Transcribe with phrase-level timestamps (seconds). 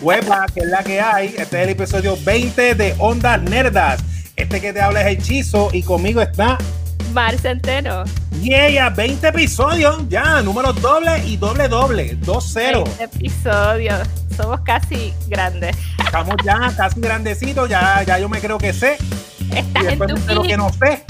[0.00, 1.26] Huepa, que es la que hay.
[1.28, 4.02] Este es el episodio 20 de Ondas Nerdas.
[4.36, 6.56] Este que te habla es el Chizo y conmigo está
[7.12, 8.04] Mar Centeno.
[8.40, 12.84] Yeah, 20 episodios ya, números doble y doble doble, 2-0.
[12.84, 15.76] 20 episodios, somos casi grandes.
[16.02, 18.96] Estamos ya casi grandecitos, ya, ya yo me creo que sé.
[19.54, 20.46] Estás y en después tu me pick.
[20.46, 21.04] que no sé.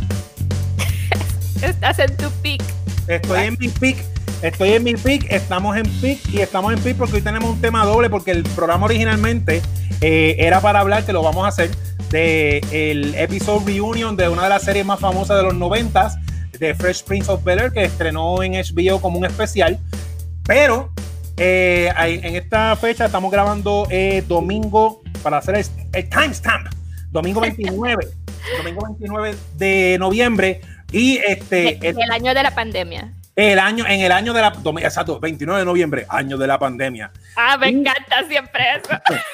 [1.66, 2.62] Estás en tu pick.
[3.07, 3.98] Estoy en mi pick.
[4.43, 7.61] Estoy en mi pick, estamos en pick y estamos en pick porque hoy tenemos un
[7.61, 9.61] tema doble porque el programa originalmente
[10.00, 11.70] eh, era para hablar, que lo vamos a hacer,
[12.10, 16.16] de el episode reunion de una de las series más famosas de los noventas,
[16.59, 19.79] de Fresh Prince of Bel-Air, que estrenó en HBO como un especial.
[20.45, 20.91] Pero
[21.37, 26.66] eh, en esta fecha estamos grabando eh, domingo para hacer el, el timestamp,
[27.10, 28.07] domingo 29,
[28.57, 30.62] domingo 29 de noviembre.
[30.93, 33.12] Y este, En el año de la pandemia.
[33.49, 37.12] El año, en el año de la, exacto, 29 de noviembre, año de la pandemia.
[37.37, 38.91] Ah, me encanta siempre eso.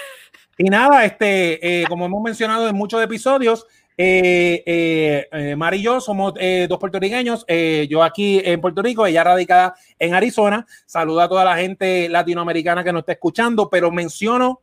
[0.58, 3.66] Y nada, este, eh, como hemos mencionado en muchos episodios,
[3.98, 6.32] eh, eh, eh, Mar y yo somos
[6.68, 7.44] dos puertorriqueños,
[7.90, 10.66] yo aquí en Puerto Rico, ella radicada en Arizona.
[10.86, 14.62] Saluda a toda la gente latinoamericana que nos está escuchando, pero menciono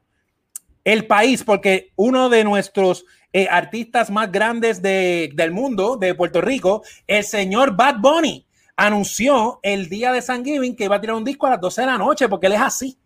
[0.83, 3.05] el país porque uno de nuestros
[3.49, 9.89] artistas más grandes de- del mundo, de Puerto Rico, el señor Bad Bunny, anunció el
[9.89, 11.97] día de San Giving que iba a tirar un disco a las 12 de la
[11.97, 12.97] noche porque él es así.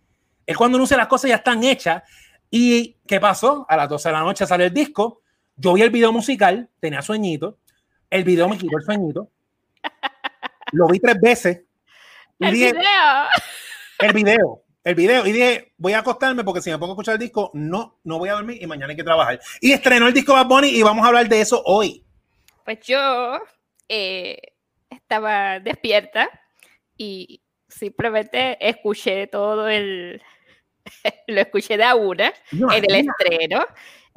[0.46, 2.04] Él cuando anuncia las cosas ya están hechas.
[2.50, 3.66] ¿Y qué pasó?
[3.68, 5.22] A las 12 de la noche sale el disco.
[5.56, 7.58] Yo vi el video musical, tenía sueñito.
[8.10, 9.30] El video me quitó el sueñito.
[10.72, 11.62] Lo vi tres veces.
[12.40, 13.26] El dije, video.
[14.00, 15.26] el video, el video.
[15.26, 18.20] Y dije, voy a acostarme porque si me pongo a escuchar el disco, no, no
[18.20, 19.40] voy a dormir y mañana hay que trabajar.
[19.60, 22.06] Y estrenó el disco Bad Bunny y vamos a hablar de eso hoy.
[22.64, 23.40] Pues yo
[23.90, 24.38] eh,
[25.08, 26.30] estaba despierta
[26.98, 30.22] y simplemente escuché todo el.
[31.28, 33.66] Lo escuché de a una en el estreno.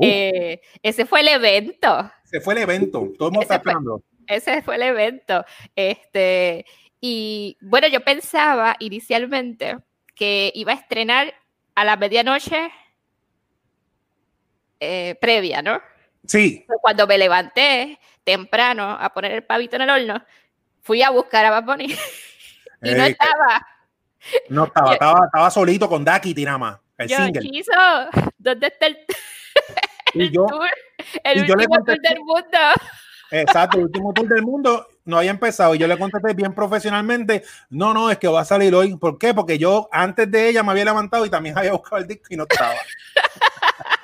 [0.03, 2.11] Eh, ese fue el evento.
[2.25, 3.13] Se fue el evento.
[3.17, 4.03] Todo el mundo está Ese fue- esperando.
[4.27, 5.45] Ese fue el evento.
[5.77, 6.65] Este,
[7.01, 9.77] y bueno, yo pensaba inicialmente
[10.15, 11.35] que iba a estrenar
[11.75, 12.71] a la medianoche
[14.81, 15.81] eh, previa, ¿no?
[16.27, 20.25] Sí, Cuando me levanté temprano a poner el pavito en el horno,
[20.83, 21.87] fui a buscar a Bad Bunny
[22.83, 23.67] y no estaba.
[24.49, 27.41] no estaba, Yo- estaba, estaba solito con Daki Tirama, el Yo, single.
[27.43, 27.73] Chizo,
[28.39, 28.99] ¿dónde está el,
[30.15, 30.69] Y yo, tour?
[31.25, 32.59] El y yo le último tour del mundo.
[33.33, 37.45] Exacto, el último tour del mundo no había empezado y yo le contesté bien profesionalmente,
[37.71, 38.97] no, no, es que va a salir hoy.
[38.97, 39.33] ¿Por qué?
[39.35, 42.37] Porque yo antes de ella me había levantado y también había buscado el disco y
[42.37, 42.75] no estaba.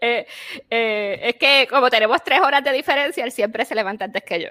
[0.00, 0.26] Eh,
[0.70, 4.40] eh, es que como tenemos tres horas de diferencia, él siempre se levanta antes que
[4.40, 4.48] yo.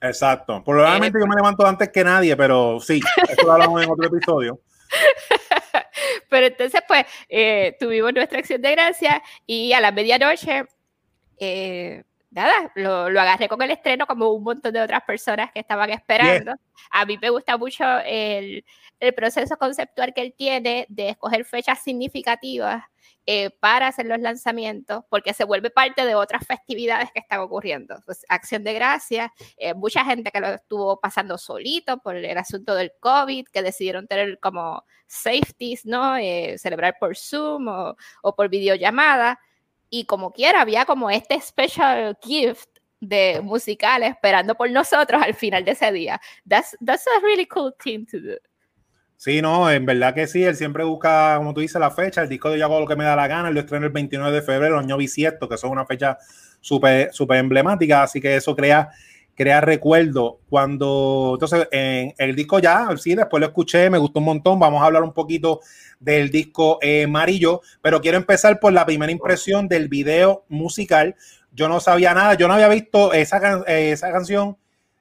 [0.00, 0.62] Exacto.
[0.64, 4.60] Probablemente yo me levanto antes que nadie, pero sí, eso lo hablamos en otro episodio.
[6.28, 10.64] Pero entonces, pues, eh, tuvimos nuestra acción de gracia y a la medianoche,
[11.38, 15.60] eh, nada, lo, lo agarré con el estreno como un montón de otras personas que
[15.60, 16.54] estaban esperando.
[16.90, 18.64] A mí me gusta mucho el,
[19.00, 22.84] el proceso conceptual que él tiene de escoger fechas significativas
[23.26, 27.96] eh, para hacer los lanzamientos, porque se vuelve parte de otras festividades que están ocurriendo.
[28.06, 32.74] Pues, acción de gracias, eh, mucha gente que lo estuvo pasando solito por el asunto
[32.74, 36.16] del COVID, que decidieron tener como safeties, ¿no?
[36.16, 39.38] Eh, celebrar por Zoom o, o por videollamada.
[39.90, 42.68] Y como quiera, había como este special gift
[43.00, 46.20] de musical esperando por nosotros al final de ese día.
[46.48, 48.36] That's, that's a really cool thing to do.
[49.20, 52.28] Sí, no, en verdad que sí, él siempre busca, como tú dices, la fecha, el
[52.30, 54.40] disco de Yo hago lo que me da la gana, lo estreno el 29 de
[54.40, 56.16] febrero, año bisiesto, que eso es una fecha
[56.58, 58.88] súper súper emblemática, así que eso crea,
[59.40, 60.40] crea recuerdo.
[60.50, 64.82] Cuando, entonces, en el disco ya, sí, después lo escuché, me gustó un montón, vamos
[64.82, 65.60] a hablar un poquito
[65.98, 71.16] del disco eh, Amarillo, pero quiero empezar por la primera impresión del video musical.
[71.52, 74.58] Yo no sabía nada, yo no había visto esa, eh, esa canción,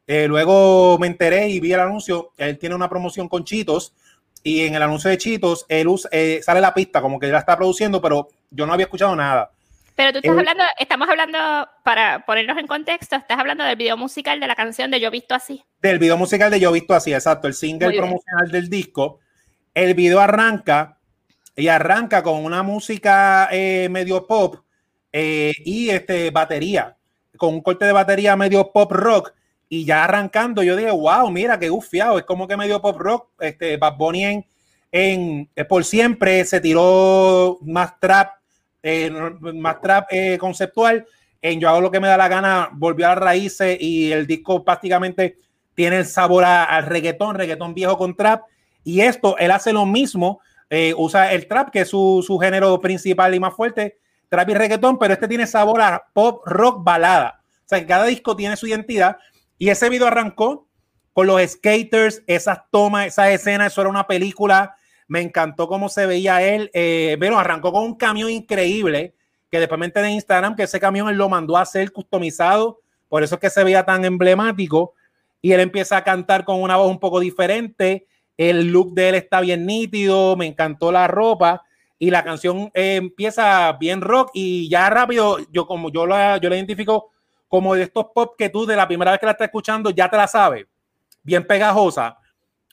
[0.07, 3.93] eh, luego me enteré y vi el anuncio, él tiene una promoción con Chitos,
[4.41, 7.39] y en el anuncio de Chitos él eh, sale la pista como que él la
[7.39, 9.51] está produciendo, pero yo no había escuchado nada.
[9.99, 11.37] Pero tú estás hablando, estamos hablando,
[11.83, 15.35] para ponernos en contexto, estás hablando del video musical de la canción de Yo Visto
[15.35, 15.61] Así.
[15.81, 19.19] Del video musical de Yo Visto Así, exacto, el single promocional del disco.
[19.73, 20.99] El video arranca
[21.53, 24.63] y arranca con una música eh, medio pop
[25.11, 26.95] eh, y este, batería,
[27.35, 29.33] con un corte de batería medio pop rock.
[29.67, 33.31] Y ya arrancando, yo dije, wow, mira qué gufiado, es como que medio pop rock.
[33.41, 34.45] Este, Bad Bunny en,
[34.93, 38.38] en eh, Por Siempre se tiró más trap,
[38.83, 39.11] eh,
[39.53, 41.05] más trap eh, conceptual.
[41.41, 44.27] En Yo hago lo que me da la gana, volvió a las raíces y el
[44.27, 45.37] disco prácticamente
[45.73, 48.43] tiene el sabor al reggaetón, reggaetón viejo con trap.
[48.83, 52.79] Y esto, él hace lo mismo eh, usa el trap, que es su, su, género
[52.79, 53.97] principal y más fuerte,
[54.27, 57.41] trap y reggaetón, pero este tiene sabor a pop, rock, balada.
[57.45, 59.17] O sea, que cada disco tiene su identidad.
[59.57, 60.67] Y ese video arrancó
[61.13, 64.75] con los skaters, esas tomas, esa escena, eso era una película.
[65.09, 66.71] Me encantó cómo se veía él.
[66.73, 69.13] Eh, bueno, arrancó con un camión increíble
[69.51, 72.79] que después me enteré en Instagram que ese camión él lo mandó a hacer customizado.
[73.09, 74.93] Por eso es que se veía tan emblemático.
[75.41, 78.07] Y él empieza a cantar con una voz un poco diferente
[78.39, 81.61] el look de él está bien nítido, me encantó la ropa
[81.99, 86.47] y la canción eh, empieza bien rock y ya rápido, yo como yo la, yo
[86.47, 87.11] la identifico
[87.49, 90.09] como de estos pop que tú de la primera vez que la estás escuchando ya
[90.09, 90.65] te la sabes,
[91.21, 92.17] bien pegajosa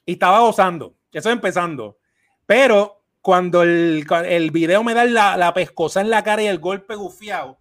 [0.04, 1.98] y estaba gozando, eso empezando.
[2.46, 6.58] Pero cuando el, el video me da la, la, pescosa en la cara y el
[6.58, 7.58] golpe gufiado,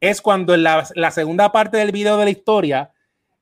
[0.00, 2.92] es cuando en la, la segunda parte del video de la historia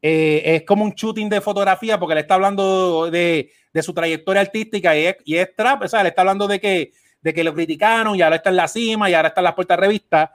[0.01, 4.43] eh, es como un shooting de fotografía porque le está hablando de, de su trayectoria
[4.43, 6.93] artística y es, y es, trap, o sea, le está hablando de que,
[7.23, 9.55] de que lo criticaron y ahora está en la cima y ahora está en las
[9.55, 10.35] puertas de revista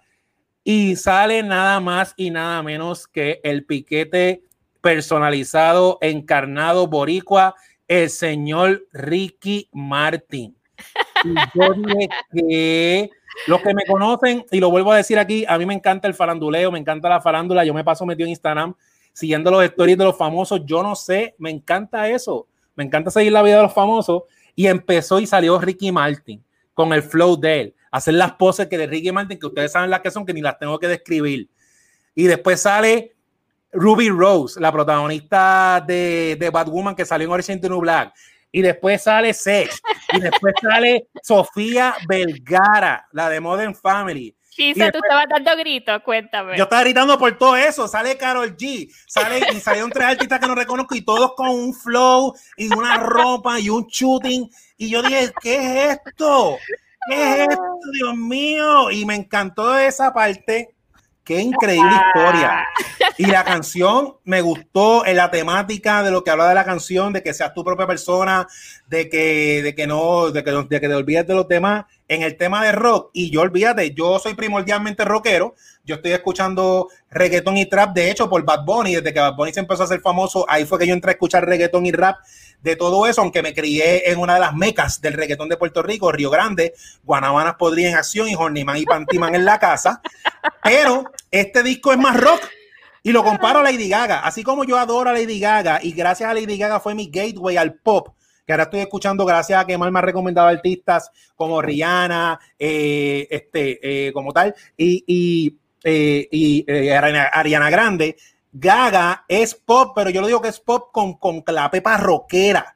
[0.63, 4.43] y sale nada más y nada menos que el piquete
[4.81, 7.55] personalizado, encarnado boricua,
[7.89, 10.55] el señor Ricky Martin.
[11.53, 13.09] Yo dije que
[13.47, 16.13] los que me conocen, y lo vuelvo a decir aquí, a mí me encanta el
[16.13, 18.75] faranduleo, me encanta la farándula, yo me paso metido en Instagram
[19.11, 23.33] siguiendo los stories de los famosos, yo no sé, me encanta eso, me encanta seguir
[23.33, 24.23] la vida de los famosos
[24.55, 26.43] y empezó y salió Ricky Martin
[26.73, 29.89] con el flow de él, hacer las poses que de Ricky Martin, que ustedes saben
[29.89, 31.49] las que son, que ni las tengo que describir.
[32.15, 33.15] Y después sale
[33.71, 38.13] Ruby Rose, la protagonista de, de Batwoman que salió en Orange New Black.
[38.51, 39.81] Y después sale Sex.
[40.13, 44.35] Y después sale Sofía Vergara, la de Modern Family.
[44.59, 46.57] Sí, tú estabas dando gritos, cuéntame.
[46.57, 47.87] Yo estaba gritando por todo eso.
[47.87, 51.73] Sale Carol G, sale y salieron tres artistas que no reconozco y todos con un
[51.73, 54.49] flow y una ropa y un shooting.
[54.75, 56.57] Y yo dije, ¿qué es esto?
[57.09, 58.91] ¿Qué es esto, Dios mío?
[58.91, 60.75] Y me encantó esa parte.
[61.29, 62.65] Qué increíble historia.
[63.19, 67.13] Y la canción me gustó en la temática de lo que habla de la canción,
[67.13, 68.47] de que seas tu propia persona,
[68.87, 72.23] de que, de que no, de que, de que te olvides de los demás en
[72.23, 77.55] el tema de rock, y yo olvídate, yo soy primordialmente rockero, yo estoy escuchando reggaeton
[77.55, 80.01] y trap, de hecho, por Bad Bunny, desde que Bad Bunny se empezó a hacer
[80.01, 82.17] famoso, ahí fue que yo entré a escuchar reggaeton y rap,
[82.61, 85.83] de todo eso, aunque me crié en una de las mecas del reggaetón de Puerto
[85.83, 86.73] Rico, Río Grande,
[87.03, 90.01] Guanabanas podría en acción y Horniman y Pantiman en la casa,
[90.63, 92.41] pero este disco es más rock,
[93.03, 96.27] y lo comparo a Lady Gaga, así como yo adoro a Lady Gaga, y gracias
[96.27, 98.09] a Lady Gaga fue mi gateway al pop,
[98.49, 103.27] que ahora estoy escuchando gracias a que Mal me ha recomendado artistas como Rihanna, eh,
[103.29, 106.97] este, eh, como tal, y, y, eh,
[107.31, 108.17] Ariana Grande.
[108.51, 112.75] Gaga es pop, pero yo lo digo que es pop con, con la pepa rockera.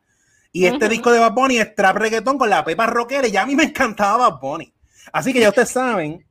[0.52, 3.28] Y este disco de Bad Bunny es trap reggaetón con la pepa rockera.
[3.28, 4.72] Y ya a mí me encantaba Bad Bunny.
[5.12, 6.24] Así que ya ustedes saben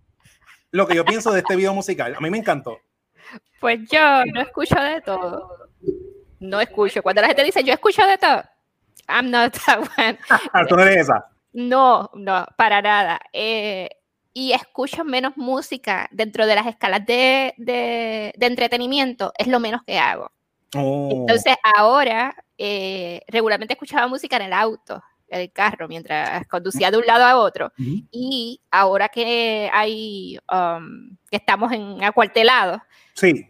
[0.70, 2.14] lo que yo pienso de este video musical.
[2.14, 2.78] A mí me encantó.
[3.60, 5.68] Pues yo no escucho de todo.
[6.38, 7.02] No escucho.
[7.02, 8.44] Cuando la gente dice yo escucho de todo,
[9.08, 10.18] I'm not that one.
[10.68, 11.26] ¿Tú no eres esa?
[11.52, 13.20] No, no, para nada.
[13.32, 13.88] Eh,
[14.34, 19.98] y escucho menos música dentro de las escalas de, de, entretenimiento, es lo menos que
[19.98, 20.30] hago.
[20.74, 21.10] Oh.
[21.12, 26.96] Entonces, ahora eh, regularmente escuchaba música en el auto, en el carro, mientras conducía de
[26.96, 27.72] un lado a otro.
[27.76, 32.80] Y ahora que hay, um, que estamos en acuartelados,
[33.14, 33.46] sí.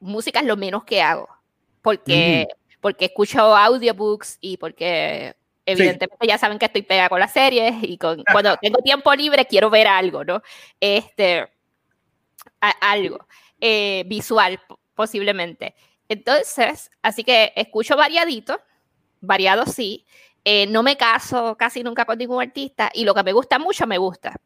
[0.00, 1.28] música es lo menos que hago.
[1.82, 2.48] Porque
[2.84, 7.96] porque escucho audiobooks y porque evidentemente ya saben que estoy pegada con las series y
[7.96, 10.42] con, cuando tengo tiempo libre quiero ver algo, ¿no?
[10.78, 11.48] Este,
[12.60, 13.26] algo
[13.58, 14.60] eh, visual
[14.94, 15.74] posiblemente.
[16.10, 18.60] Entonces, así que escucho variadito,
[19.22, 20.04] variado sí,
[20.44, 23.86] eh, no me caso casi nunca con ningún artista y lo que me gusta mucho
[23.86, 24.38] me gusta.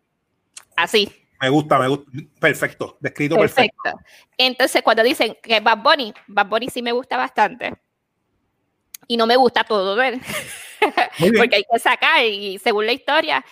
[0.76, 1.11] Así.
[1.40, 2.09] Me gusta, me gusta.
[2.38, 3.83] Perfecto, descrito perfecto.
[3.83, 4.11] perfecto.
[4.37, 7.75] Entonces, cuando dicen que Bad Bunny, Bad Bunny sí me gusta bastante
[9.07, 10.19] y no me gusta todo ver,
[11.37, 13.45] porque hay que sacar y según la historia,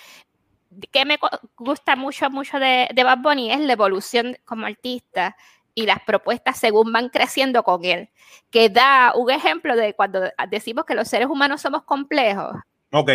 [0.91, 1.19] que me
[1.57, 5.37] gusta mucho, mucho de, de Bad Bunny es la evolución como artista
[5.75, 8.11] y las propuestas según van creciendo con él,
[8.50, 12.55] que da un ejemplo de cuando decimos que los seres humanos somos complejos.
[12.93, 13.11] Ok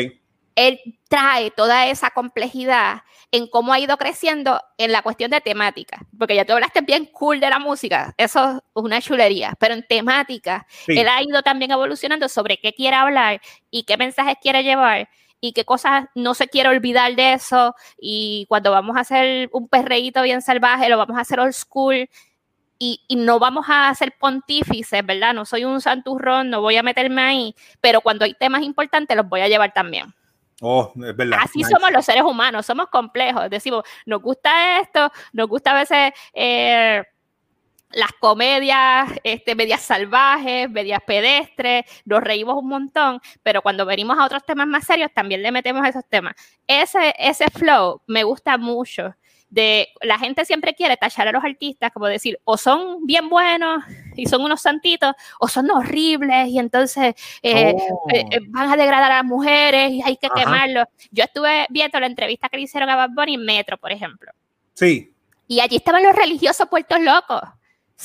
[0.55, 6.05] él trae toda esa complejidad en cómo ha ido creciendo en la cuestión de temática,
[6.17, 9.85] porque ya tú hablaste bien cool de la música, eso es una chulería, pero en
[9.87, 15.09] temática, él ha ido también evolucionando sobre qué quiere hablar y qué mensajes quiere llevar
[15.39, 19.67] y qué cosas no se quiere olvidar de eso y cuando vamos a hacer un
[19.67, 22.09] perreíto bien salvaje, lo vamos a hacer old school
[22.77, 25.35] y, y, no vamos a hacer pontífices, ¿verdad?
[25.35, 29.29] No soy un santurrón, no voy a meterme ahí, pero cuando hay temas importantes los
[29.29, 30.15] voy a llevar también.
[30.63, 31.39] Oh, es verdad.
[31.41, 33.49] Así somos los seres humanos, somos complejos.
[33.49, 37.03] Decimos, nos gusta esto, nos gusta a veces eh,
[37.93, 44.25] las comedias este, medias salvajes, medias pedestres, nos reímos un montón, pero cuando venimos a
[44.25, 46.35] otros temas más serios también le metemos esos temas.
[46.67, 49.15] Ese, ese flow me gusta mucho.
[49.51, 53.83] De, la gente siempre quiere tachar a los artistas, como decir, o son bien buenos
[54.15, 58.07] y son unos santitos, o son horribles y entonces eh, Oh.
[58.11, 60.85] eh, eh, van a degradar a las mujeres y hay que quemarlos.
[61.11, 64.31] Yo estuve viendo la entrevista que le hicieron a Bad Bunny en Metro, por ejemplo.
[64.73, 65.13] Sí.
[65.47, 67.41] Y allí estaban los religiosos puertos locos.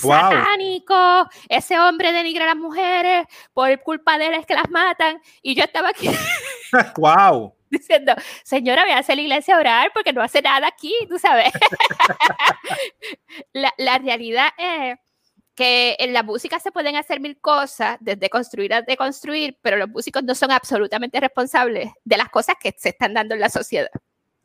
[0.02, 1.28] Wow.
[1.48, 5.20] Ese hombre denigra a las mujeres, por culpa de él es que las matan.
[5.42, 6.08] Y yo estaba aquí
[6.96, 7.54] wow.
[7.70, 11.18] diciendo, señora, voy a hacer la iglesia a orar porque no hace nada aquí, tú
[11.18, 11.52] sabes.
[13.52, 14.98] la, la realidad es
[15.54, 19.88] que en la música se pueden hacer mil cosas, desde construir a deconstruir, pero los
[19.88, 23.88] músicos no son absolutamente responsables de las cosas que se están dando en la sociedad.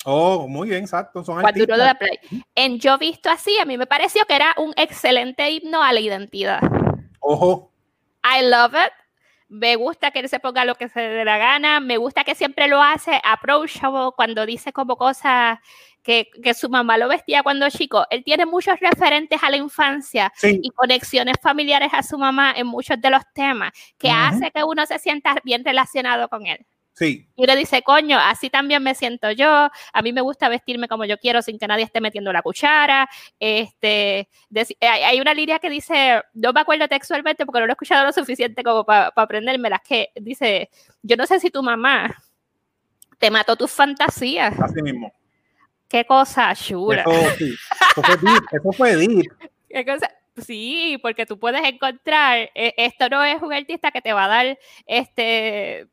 [0.05, 1.23] Oh, muy bien, exacto.
[1.23, 1.85] Son Cuando uno artistas.
[1.85, 2.43] da play.
[2.55, 5.99] En Yo Visto Así, a mí me pareció que era un excelente himno a la
[5.99, 6.59] identidad.
[7.19, 7.71] Ojo.
[8.23, 8.91] I love it.
[9.53, 11.81] Me gusta que él se ponga lo que se dé la gana.
[11.81, 15.59] Me gusta que siempre lo hace approachable cuando dice como cosas
[16.01, 18.05] que, que su mamá lo vestía cuando chico.
[18.09, 20.57] Él tiene muchos referentes a la infancia Sí.
[20.63, 24.85] y conexiones familiares a su mamá en muchos de los temas que hace que uno
[24.85, 26.65] se sienta bien relacionado con él.
[26.93, 27.27] Sí.
[27.35, 31.05] Y uno dice, coño, así también me siento yo, a mí me gusta vestirme como
[31.05, 33.09] yo quiero sin que nadie esté metiendo la cuchara.
[33.39, 37.71] Este, deci- hay, hay una línea que dice, no me acuerdo textualmente porque no lo
[37.71, 40.69] he escuchado lo suficiente como para aprendérmela, que dice,
[41.01, 42.13] yo no sé si tu mamá
[43.17, 44.59] te mató tus fantasías.
[44.59, 45.11] Así mismo.
[45.87, 47.03] Qué cosa chula.
[47.07, 47.53] Eso, sí.
[47.91, 48.43] Eso fue deep.
[48.51, 49.31] Eso fue deep.
[49.69, 50.11] Qué cosa-
[50.45, 54.27] Sí, porque tú puedes encontrar, eh, esto no es un artista que te va a
[54.29, 55.87] dar, este,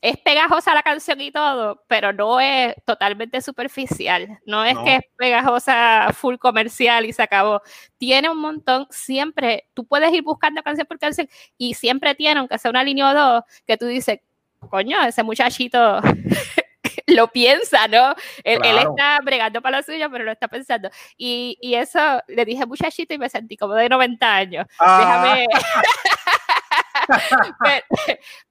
[0.00, 4.84] es pegajosa la canción y todo, pero no es totalmente superficial, no es No.
[4.84, 7.62] que es pegajosa full comercial y se acabó.
[7.98, 11.28] Tiene un montón, siempre, tú puedes ir buscando canción por canción
[11.58, 14.20] y siempre tiene, aunque sea una línea o dos, que tú dices,
[14.70, 16.00] coño, ese muchachito
[17.06, 18.14] lo piensa, ¿no?
[18.44, 20.90] Él, está bregando para lo suyo, pero lo está pensando.
[21.16, 24.66] Y, y eso le dije muchachito y me sentí como de 90 años.
[24.78, 25.46] Ah, Déjame.
[27.62, 27.84] pero,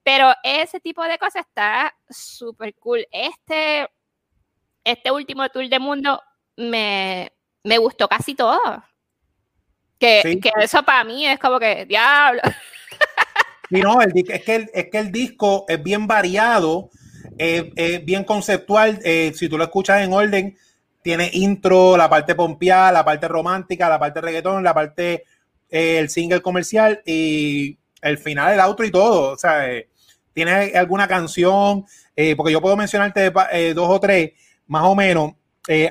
[0.04, 3.06] pero ese tipo de cosas está súper cool.
[3.12, 3.88] Este,
[4.84, 6.22] este último tour de mundo
[6.58, 7.32] me,
[7.64, 8.62] me gustó casi todo.
[10.00, 10.40] Que, Sí.
[10.40, 12.42] que eso para mí es como que, diablo.
[13.72, 16.92] Y no, el, es, que el, es que el disco es bien variado,
[17.40, 19.00] eh, es bien conceptual.
[19.04, 20.56] eh, si tú lo escuchas en orden,
[21.02, 25.24] tiene intro, la parte pompeada, la parte romántica, la parte reggaetón, la parte,
[25.70, 29.34] eh, el single comercial y el final, el outro y todo.
[29.34, 29.90] O sea, eh,
[30.34, 31.86] tiene alguna canción,
[32.16, 34.32] eh, porque yo puedo mencionarte eh, dos o tres,
[34.68, 35.34] más o menos.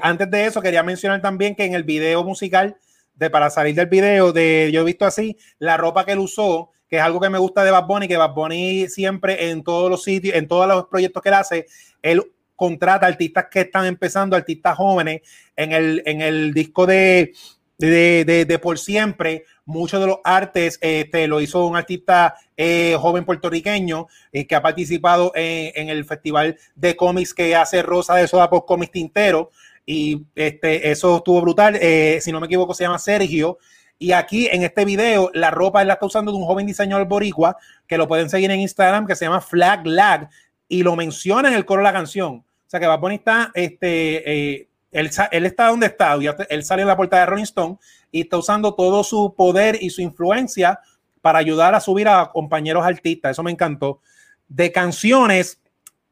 [0.03, 2.77] Antes de eso, quería mencionar también que en el video musical,
[3.15, 6.71] de para salir del video, de yo he visto así, la ropa que él usó,
[6.89, 9.91] que es algo que me gusta de Bad Bunny, que Bad Bunny siempre en todos
[9.91, 11.67] los sitios, en todos los proyectos que él hace,
[12.03, 12.23] él
[12.55, 15.23] contrata artistas que están empezando, artistas jóvenes,
[15.57, 17.33] en el, en el disco de,
[17.79, 22.97] de, de, de Por Siempre, muchos de los artes este, lo hizo un artista eh,
[22.99, 28.29] joven puertorriqueño eh, que ha participado en, el festival de cómics que hace Rosa de
[28.29, 29.51] Soda por Cómics Tintero.
[29.87, 33.59] Y este, eso estuvo brutal, eh, si no me equivoco se llama Sergio.
[33.99, 37.57] Y aquí en este video, la ropa la está usando de un joven diseñador boricua
[37.87, 40.29] que lo pueden seguir en Instagram que se llama Flag Lag
[40.69, 42.37] y lo menciona en el coro de la canción.
[42.37, 46.17] O sea que Bad Bunny está, este, él, él, está donde está,
[46.49, 47.77] él sale en la portada de Rolling Stone
[48.11, 50.79] y está usando todo su poder y su influencia
[51.21, 53.33] para ayudar a subir a compañeros artistas.
[53.33, 54.01] Eso me encantó.
[54.49, 55.61] De canciones,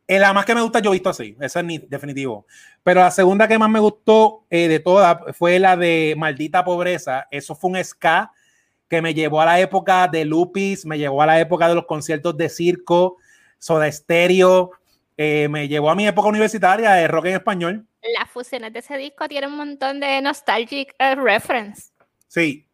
[0.06, 2.46] eh, la más que me gusta yo he visto así, esa es ni, definitivo.
[2.82, 7.28] Pero la segunda que más me gustó eh, de todas fue la de Maldita Pobreza.
[7.30, 8.32] Eso fue un ska
[8.88, 11.86] que me llevó a la época de Lupis, me llevó a la época de los
[11.86, 13.16] conciertos de circo,
[13.58, 14.72] Soda Stereo,
[15.16, 17.86] eh, me llevó a mi época universitaria de rock en español.
[18.18, 21.92] Las fusiones de ese disco tienen un montón de nostalgic uh, reference.
[22.28, 22.66] Sí.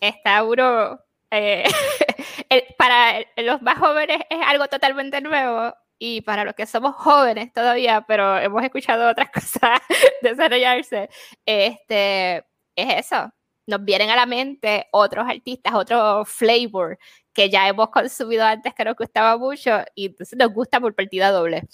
[0.00, 1.00] Está duro.
[1.30, 1.64] Eh,
[2.78, 8.04] para los más jóvenes es algo totalmente nuevo y para los que somos jóvenes todavía,
[8.06, 9.80] pero hemos escuchado otras cosas
[10.22, 11.08] desarrollarse,
[11.44, 12.38] este,
[12.76, 13.32] es eso.
[13.66, 16.98] Nos vienen a la mente otros artistas, otro flavor
[17.32, 21.30] que ya hemos consumido antes que nos gustaba mucho y entonces nos gusta por partida
[21.30, 21.66] doble.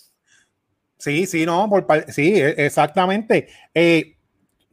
[1.02, 3.48] Sí, sí, no, por, sí, exactamente.
[3.74, 4.14] Eh,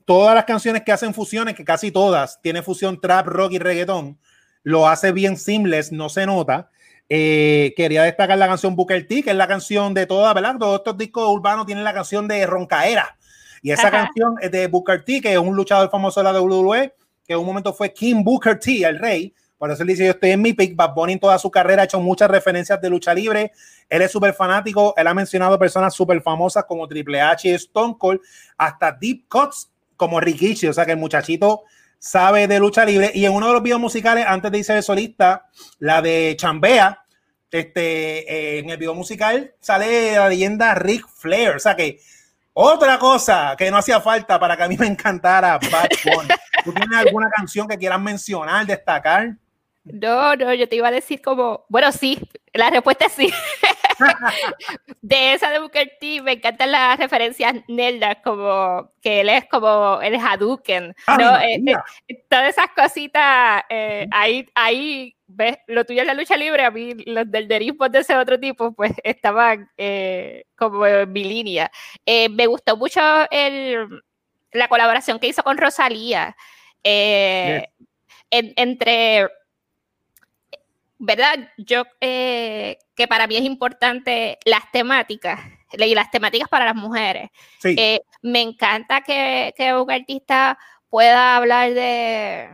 [0.05, 4.19] todas las canciones que hacen fusiones, que casi todas tienen fusión trap, rock y reggaetón,
[4.61, 6.69] lo hace bien seamless, no se nota.
[7.09, 10.57] Eh, quería destacar la canción Booker T, que es la canción de toda, ¿verdad?
[10.59, 13.17] Todos estos discos urbanos tienen la canción de Roncaera.
[13.63, 16.93] Y esa canción es de Booker T, que es un luchador famoso de la WWE,
[17.25, 19.33] que en un momento fue King Booker T, el rey.
[19.59, 20.73] Por eso él dice, yo estoy en mi pick.
[20.73, 23.51] Bad Bunny en toda su carrera ha hecho muchas referencias de lucha libre.
[23.89, 24.93] Él es súper fanático.
[24.95, 28.21] Él ha mencionado personas súper famosas como Triple H Stone Cold,
[28.57, 30.67] hasta Deep Cuts como Rikichi.
[30.67, 31.63] O sea que el muchachito
[31.99, 33.11] sabe de lucha libre.
[33.13, 35.47] Y en uno de los videos musicales, antes de irse de solista,
[35.79, 37.03] la de Chambea,
[37.51, 41.57] este, eh, en el video musical sale la leyenda Rick Flair.
[41.57, 41.99] O sea que
[42.53, 46.29] otra cosa que no hacía falta para que a mí me encantara Bad Bunny.
[46.63, 49.35] ¿Tú tienes alguna canción que quieras mencionar, destacar?
[49.83, 52.19] No, no, yo te iba a decir como, bueno, sí,
[52.53, 53.33] la respuesta es sí.
[55.01, 60.01] de esa de Booker T me encantan las referencias nerdas, como que él es como
[60.01, 61.39] el Hadouken, ¿no?
[61.39, 61.61] Eh,
[62.07, 66.71] eh, todas esas cositas, eh, ahí, ahí, ves, lo tuyo es la lucha libre, a
[66.71, 69.69] mí los del derismo de ese otro tipo, pues estaban
[70.55, 71.71] como en mi línea.
[72.05, 74.03] me gustó mucho el,
[74.51, 76.35] la colaboración que hizo con Rosalía.
[78.31, 79.27] entre
[80.99, 81.49] ¿verdad?
[81.57, 85.39] Yo, eh, que para mí es importante las temáticas,
[85.71, 87.29] y las temáticas para las mujeres.
[87.63, 90.57] Eh, me encanta que, que, un artista
[90.89, 92.49] pueda hablar de,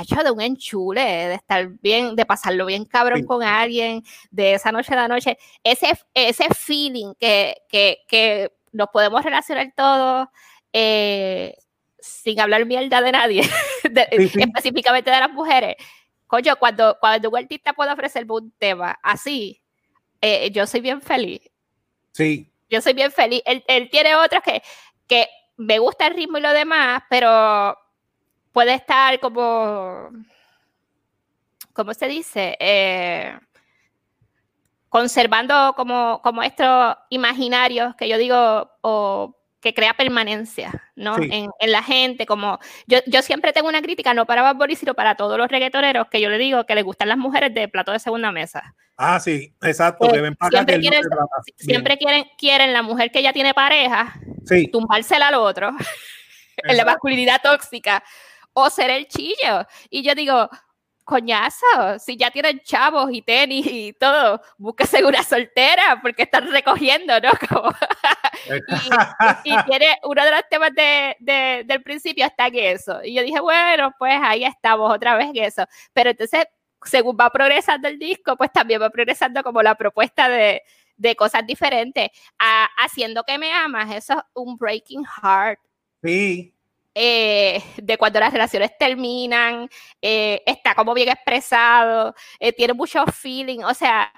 [0.00, 4.70] hecho, de un enchule, de estar bien, de pasarlo bien cabrón con alguien, de esa
[4.70, 10.28] noche a la noche, ese, ese feeling que, que, que nos podemos relacionar todos.
[10.72, 11.56] Eh,
[12.02, 13.42] sin hablar mierda de nadie,
[13.82, 15.76] específicamente de las mujeres,
[16.30, 19.60] coño, cuando, cuando un artista puede ofrecerme un tema así,
[20.20, 21.40] eh, yo soy bien feliz.
[22.12, 22.48] Sí.
[22.68, 23.42] Yo soy bien feliz.
[23.44, 24.62] Él, tiene otras que,
[25.08, 27.76] que me gusta el ritmo y lo demás, pero
[28.52, 30.10] puede estar como,
[31.72, 32.56] ¿cómo se dice?
[32.60, 33.36] Eh,
[34.88, 41.16] conservando como, como estos imaginarios que yo digo, o que crea permanencia, ¿no?
[41.18, 44.94] En, la gente, como yo, yo siempre tengo una crítica, no para Bad Bunny, sino
[44.94, 47.92] para todos los reggaetoneros, que yo le digo que les gustan las mujeres de plato
[47.92, 48.74] de segunda mesa.
[48.96, 50.14] Ah, sí, exacto.
[50.14, 51.02] Eh, siempre, quieren,
[51.56, 54.14] siempre quieren, quieren la mujer que ya tiene pareja,
[54.72, 55.70] tumbársela al otro,
[56.56, 58.02] en la masculinidad tóxica,
[58.52, 59.66] o ser el chillo.
[59.90, 60.48] Y yo digo,
[61.04, 67.14] coñazo, si ya tienen chavos y tenis y todo, búsquese una soltera porque están recogiendo,
[67.20, 67.30] ¿no?
[69.44, 73.00] y, tiene uno de los temas de, del principio está en eso.
[73.02, 75.64] Y yo dije, bueno, pues ahí estamos otra vez en eso.
[75.92, 76.44] Pero entonces,
[76.84, 80.62] según va progresando el disco, pues también va progresando como la propuesta de,
[80.96, 82.10] de cosas diferentes.
[82.76, 85.58] haciendo que me amas, eso es un breaking heart.
[86.02, 86.54] Sí,
[86.94, 89.68] eh, de cuando las relaciones terminan,
[90.02, 94.12] eh, está como bien expresado, eh, tiene mucho feeling, o sea,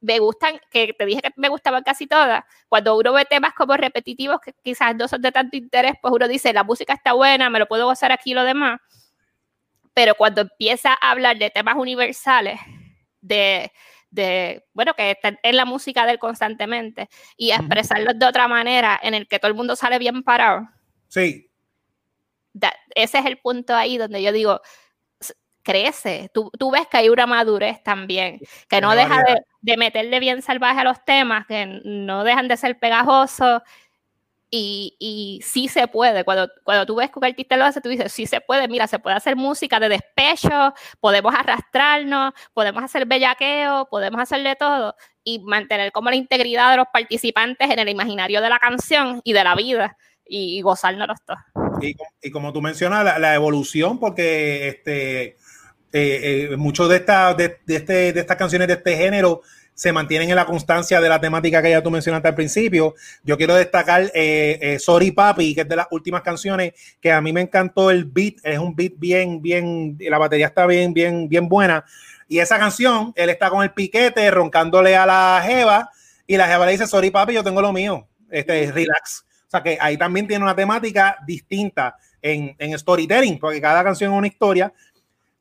[0.00, 3.76] me gustan, que te dije que me gustaban casi todas, cuando uno ve temas como
[3.76, 7.50] repetitivos que quizás no son de tanto interés, pues uno dice, la música está buena,
[7.50, 8.80] me lo puedo gozar aquí y lo demás,
[9.92, 12.58] pero cuando empieza a hablar de temas universales,
[13.20, 13.72] de,
[14.10, 18.98] de, bueno, que están en la música de él constantemente y expresarlos de otra manera
[19.02, 20.68] en el que todo el mundo sale bien parado.
[21.08, 21.47] Sí
[22.94, 24.60] ese es el punto ahí donde yo digo,
[25.68, 28.40] crece, tú, tú, ves que hay una madurez también,
[28.70, 29.22] que no deja
[29.60, 33.60] de, meterle bien salvaje a los temas, que no dejan de ser pegajosos.
[34.50, 37.90] Y, y sí se puede, cuando, cuando tú ves que un artista lo hace, tú
[37.90, 43.04] dices, sí se puede, mira, se puede hacer música de despecho, podemos arrastrarnos, podemos hacer
[43.04, 48.40] bellaqueo, podemos hacerle todo y mantener como la integridad de los participantes en el imaginario
[48.40, 51.40] de la canción y de la vida y, gozárnoslos todos.
[51.80, 55.36] Y, y, como tú mencionas, la, evolución, porque este, eh,
[55.92, 59.42] eh, muchos de, esta, de, este, de estas canciones de este género
[59.74, 62.96] se mantienen en la constancia de la temática que ya tú mencionaste al principio.
[63.22, 67.32] Yo quiero destacar eh, Sorry Papi, que es de las últimas canciones que a mí
[67.32, 71.48] me encantó el beat, es un beat bien, bien, la batería está bien, bien, bien
[71.48, 71.84] buena.
[72.26, 75.90] Y esa canción, él está con el piquete roncándole a la Jeva
[76.26, 79.27] y la Jeva le dice, Sorry Papi, yo tengo lo mío, este, relax.
[79.48, 84.12] O sea que ahí también tiene una temática distinta en, en storytelling, porque cada canción
[84.12, 84.70] es una historia.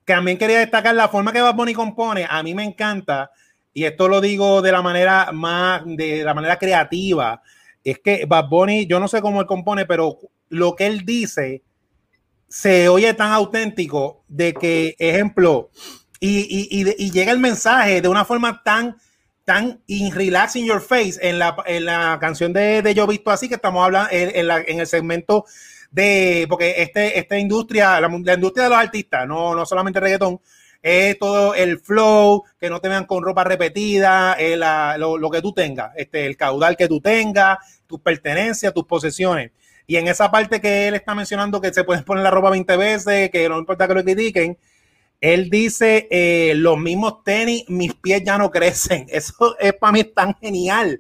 [0.06, 2.26] También quería destacar la forma que Bad Bunny compone.
[2.30, 3.30] A mí me encanta,
[3.74, 7.42] y esto lo digo de la manera más, de la manera creativa.
[7.84, 10.18] Es que Bad Bunny, yo no sé cómo él compone, pero
[10.48, 11.64] lo que él dice
[12.48, 15.70] se oye tan auténtico de que, ejemplo,
[16.22, 16.40] y,
[16.72, 18.96] y, y, llega el mensaje de una forma tan
[19.48, 23.32] tan in relax in your face en la, en la canción de, de, Yo Visto
[23.32, 25.46] Así, que estamos hablando en, la, en, el segmento
[25.90, 30.42] de, porque este, esta industria, la, industria de los artistas, no, no solamente reggaetón,
[30.82, 35.54] es todo el flow, que no te vean con ropa repetida, eh, lo, que tú
[35.54, 37.58] tengas, este, el caudal que tú tengas,
[37.88, 39.52] tus pertenencias, tus posesiones.
[39.88, 42.76] Y en esa parte que él está mencionando que se puede poner la ropa 20
[42.76, 44.58] veces, que no importa que lo critiquen,
[45.20, 49.06] él dice, eh, los mismos tenis, mis pies ya no crecen.
[49.10, 51.00] Eso es para mí tan genial.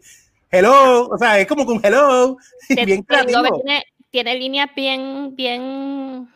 [0.49, 2.37] Hello, o sea, es como con hello.
[2.69, 6.29] bien tiene, tiene líneas bien, bien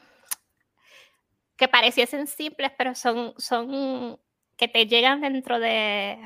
[1.56, 4.20] que pareciesen simples, pero son, son
[4.58, 6.18] que te llegan dentro de.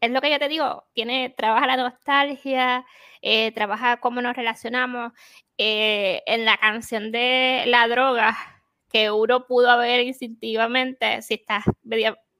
[0.00, 2.86] Es lo que yo te digo, tiene, trabaja la nostalgia,
[3.20, 5.12] eh, trabaja cómo nos relacionamos.
[5.58, 8.59] Eh, en la canción de La droga,
[8.90, 11.64] que uno pudo haber instintivamente, si estás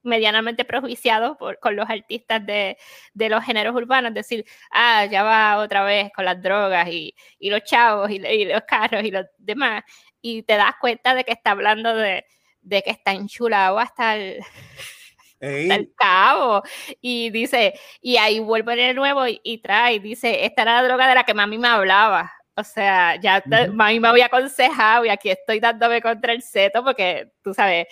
[0.03, 2.79] medianamente prejuiciado por, con los artistas de,
[3.13, 7.51] de, los géneros urbanos, decir, ah, ya va otra vez con las drogas y, y
[7.51, 9.85] los chavos y, y, los carros y los demás
[10.23, 12.25] y te das cuenta de que está hablando de,
[12.69, 14.17] que está enchulado hasta
[15.41, 16.63] el, cabo.
[17.01, 21.15] Y dice, y ahí vuelve de nuevo y, trae, dice, esta era la droga de
[21.15, 22.33] la que mami me hablaba.
[22.61, 23.43] O sea, ya
[23.73, 27.87] mami me había aconsejado y aquí estoy dándome contra el seto porque, tú sabes,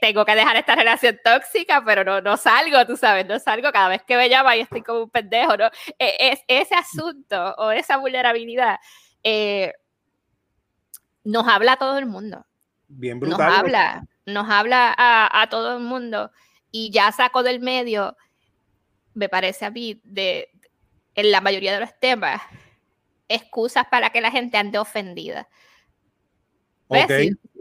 [0.00, 3.88] tengo que dejar esta relación tóxica, pero no, no salgo, tú sabes, no salgo cada
[3.88, 5.66] vez que me llama y estoy como un pendejo, ¿no?
[5.98, 8.78] E, es, ese asunto o esa vulnerabilidad
[9.22, 9.72] eh,
[11.24, 12.44] nos habla a todo el mundo.
[12.88, 13.38] Bien brutal.
[13.38, 16.30] Nos habla, nos habla a, todo el mundo
[16.70, 18.16] y ya saco del medio,
[19.14, 20.50] me parece a mí, de,
[21.14, 22.42] en la mayoría de los temas,
[23.28, 25.48] excusas para que la gente ande ofendida.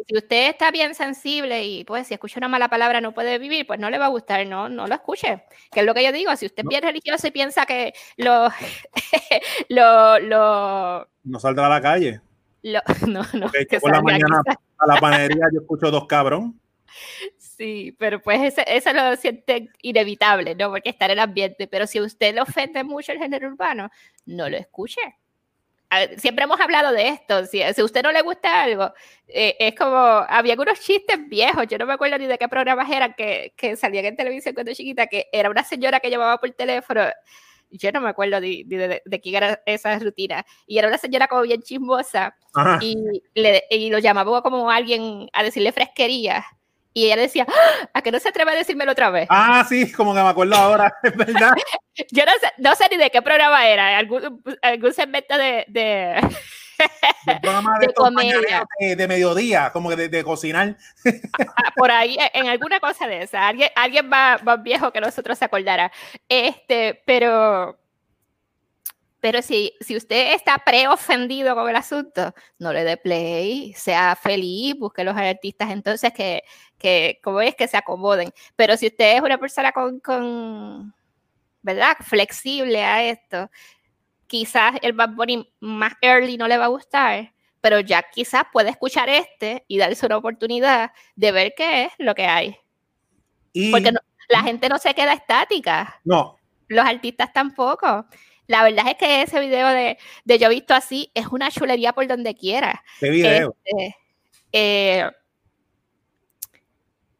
[0.06, 3.66] Si, usted está bien sensible y pues si escucha una mala palabra no puede vivir,
[3.66, 5.46] pues no le va a gustar, no, no lo escuche.
[5.72, 8.50] Que es lo que yo digo, si usted es bien religioso y piensa que lo,
[9.70, 11.08] lo, lo...
[11.24, 12.22] No saldrá a la calle.
[13.08, 13.52] no, no.
[13.82, 14.42] por la mañana
[14.78, 16.60] a la panadería yo escucho dos cabrón.
[17.38, 20.70] Sí, pero pues eso, lo siente inevitable, ¿no?
[20.70, 21.68] Porque está en el ambiente.
[21.68, 23.90] Pero si usted le ofende mucho el género urbano,
[24.26, 25.02] no lo escuche.
[26.18, 27.46] Siempre hemos hablado de esto.
[27.46, 28.94] Si, si a usted no le gusta algo,
[29.28, 29.98] eh, es como.
[29.98, 31.68] Había algunos chistes viejos.
[31.68, 34.74] Yo no me acuerdo ni de qué programas eran que, que salían en televisión cuando
[34.74, 37.02] chiquita, que era una señora que llamaba por teléfono
[37.74, 40.46] yo no me acuerdo de, de, quién era esa rutina.
[40.68, 42.36] Y era una señora como bien chismosa
[42.82, 42.96] y,
[43.34, 46.46] le, y lo llamaba como alguien a decirle fresquería.
[46.94, 47.90] Y ella decía, ¡Ah!
[47.94, 49.28] ¿a que no se atreve a decírmelo otra vez?
[49.30, 51.54] Ah, sí, como que me acuerdo ahora, es verdad.
[52.12, 56.22] Yo no sé, no sé ni de qué programa era, algún, algún segmento de, de,
[57.42, 57.80] programa
[58.80, 60.76] de, de, mediodía, como de, de cocinar.
[61.40, 63.48] Ah, por ahí, en alguna cosa de esa.
[63.48, 65.92] Alguien, alguien más, más viejo que nosotros se acordará.
[66.28, 67.80] Este, pero.
[69.24, 74.76] Pero si, si usted está preofendido con el asunto, no le dé play, sea feliz,
[74.78, 76.44] busque los artistas entonces que,
[76.78, 78.34] que, como es, que se acomoden.
[78.58, 80.94] Pero si usted es una persona con, con
[81.62, 81.96] ¿verdad?
[82.02, 83.50] Flexible a esto,
[84.28, 88.72] quizás el Bad Bunny más early no le va a gustar, pero ya quizás puede
[88.72, 92.58] escuchar este y darse una oportunidad de ver qué es lo que hay.
[93.72, 93.94] Porque
[94.28, 96.02] la gente no se queda estática.
[96.04, 96.38] No.
[96.68, 98.06] Los artistas tampoco.
[98.48, 102.08] La verdad es que ese video de, de Yo Visto Así es una chulería por
[102.08, 102.84] donde quiera.
[102.98, 103.56] Ese video.
[103.64, 103.96] Este,
[104.52, 105.10] eh,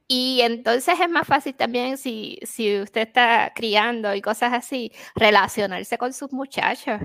[0.08, 5.98] y entonces es más fácil también si, si usted está criando y cosas así, relacionarse
[5.98, 7.02] con sus muchachos.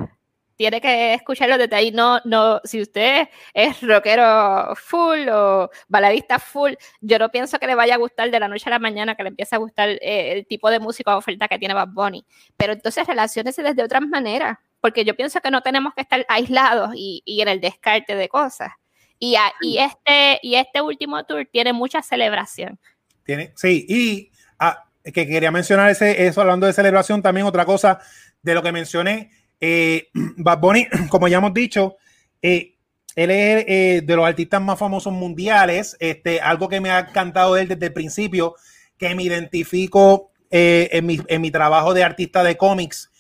[0.59, 1.93] Tiene que escucharlo desde ahí.
[1.93, 7.77] No, no, si usted es rockero full o baladista full, yo no pienso que le
[7.77, 10.33] vaya a gustar de la noche a la mañana, que le empiece a gustar eh,
[10.33, 12.27] el tipo de música o oferta que tiene Bad Bunny.
[12.57, 16.91] Pero entonces relaciones desde otras maneras, porque yo pienso que no tenemos que estar aislados
[16.93, 18.73] y, en el descarte de cosas.
[19.21, 22.81] Y, y, este, y este último tour tiene mucha celebración.
[23.23, 28.01] Tiene, sí, y ah, que quería mencionar ese, eso hablando de celebración, también otra cosa
[28.43, 31.97] de lo que mencioné, eh, Bad Bunny, como ya hemos dicho,
[32.43, 32.75] eh,
[33.15, 37.57] él es eh, de los artistas más famosos mundiales, este, algo que me ha encantado
[37.57, 38.55] él desde el principio,
[38.97, 43.11] que me identifico en mi, en, mi, trabajo de artista de cómics,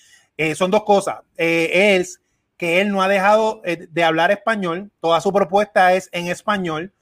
[0.55, 1.19] son dos cosas.
[1.37, 2.21] es
[2.59, 6.93] que él no ha dejado eh, de hablar español, toda su propuesta es en español,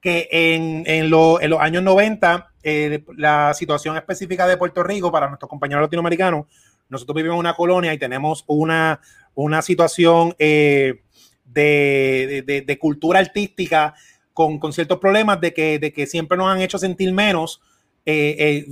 [0.00, 5.48] que en, en, los años 90, eh, la situación específica de Puerto Rico para nuestros
[5.48, 6.46] compañeros latinoamericanos,
[6.88, 9.00] nosotros vivimos en una colonia y tenemos una,
[9.34, 11.02] una situación eh,
[11.44, 13.94] de, de, cultura artística
[14.32, 17.60] con, con, ciertos problemas de que, de que siempre nos han hecho sentir menos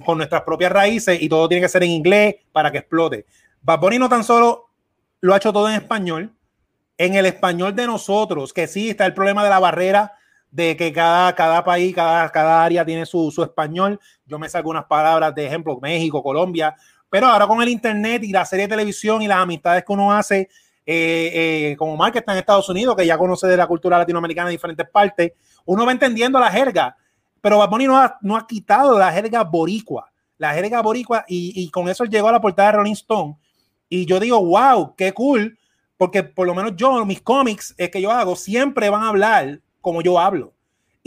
[0.07, 3.26] con nuestras propias raíces y todo tiene que ser en inglés para que explote.
[3.61, 4.70] Bad no tan solo
[5.20, 6.33] lo ha hecho todo en español.
[6.98, 10.12] En el español de nosotros, que sí está el problema de la barrera
[10.50, 14.00] de que cada, cada país, cada, cada área tiene su, su español.
[14.24, 16.74] Yo me saco unas palabras de ejemplo, México, Colombia,
[17.16, 20.12] pero ahora con el internet y la serie de televisión y las amistades que uno
[20.12, 20.50] hace,
[20.85, 24.50] eh, eh, como Mark está en Estados Unidos, que ya conoce de la cultura latinoamericana
[24.50, 25.33] en diferentes partes,
[25.64, 26.94] uno va entendiendo la jerga,
[27.40, 31.88] pero Bad no ha, no ha quitado la jerga boricua, la jerga boricua, y, con
[31.88, 33.38] eso llegó a la portada de Rolling Stone.
[33.88, 35.59] Y yo digo, wow, qué cool,
[35.96, 39.61] porque por lo menos yo, mis cómics es que yo hago, siempre van a hablar
[39.81, 40.52] como yo hablo.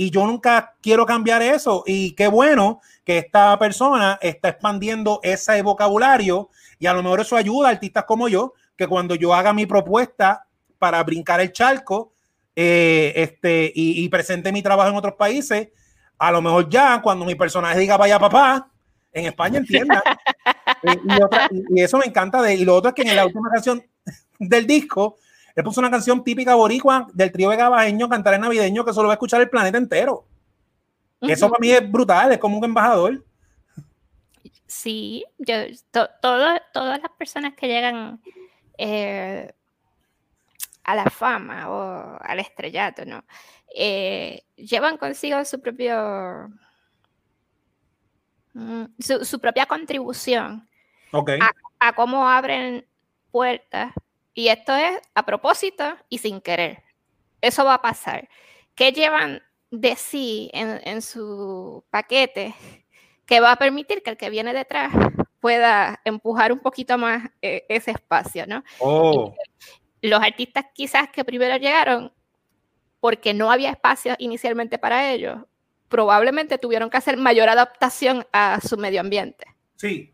[0.02, 1.84] Y yo nunca quiero cambiar eso.
[1.86, 7.36] Y qué bueno que esta persona está expandiendo ese vocabulario y a lo mejor eso
[7.36, 10.46] ayuda a artistas como yo, que cuando yo haga mi propuesta
[10.78, 12.14] para brincar el charco
[12.56, 15.68] eh, este, y, presente mi trabajo en otros países,
[16.18, 18.72] a lo mejor ya cuando mi personaje diga vaya papá,
[19.12, 20.02] en España entienda.
[20.84, 22.42] y, y, eso me encanta.
[22.42, 23.84] De, y lo otro es que en la última canción
[24.40, 25.18] del disco,
[25.60, 29.10] él puso una canción típica boricua del trío Vega Bajeño, cantar en navideño, que solo
[29.10, 30.26] va a escuchar el planeta entero.
[31.20, 33.26] Eso para mí es brutal, es como un embajador.
[34.68, 35.54] Sí, yo,
[36.22, 38.22] todas las personas que llegan
[38.78, 39.52] eh,
[40.86, 43.26] a la fama o al estrellato, ¿no?
[43.76, 46.50] Eh, llevan consigo su propio
[48.54, 50.70] mm, su, propia contribución
[51.82, 52.86] a, cómo abren
[53.30, 53.92] puertas
[54.40, 56.82] y esto es a propósito y sin querer.
[57.42, 58.30] Eso va a pasar.
[58.74, 62.56] ¿Qué llevan de sí en, su paquete
[63.26, 64.94] que va a permitir que el que viene detrás
[65.42, 68.64] pueda empujar un poquito más eh, ese espacio, ¿no?
[68.80, 69.36] Oh.
[70.02, 72.14] Los artistas quizás que primero llegaron
[73.02, 75.38] porque no había espacio inicialmente para ellos,
[75.90, 79.46] probablemente tuvieron que hacer mayor adaptación a su medio ambiente.
[79.76, 80.14] Sí.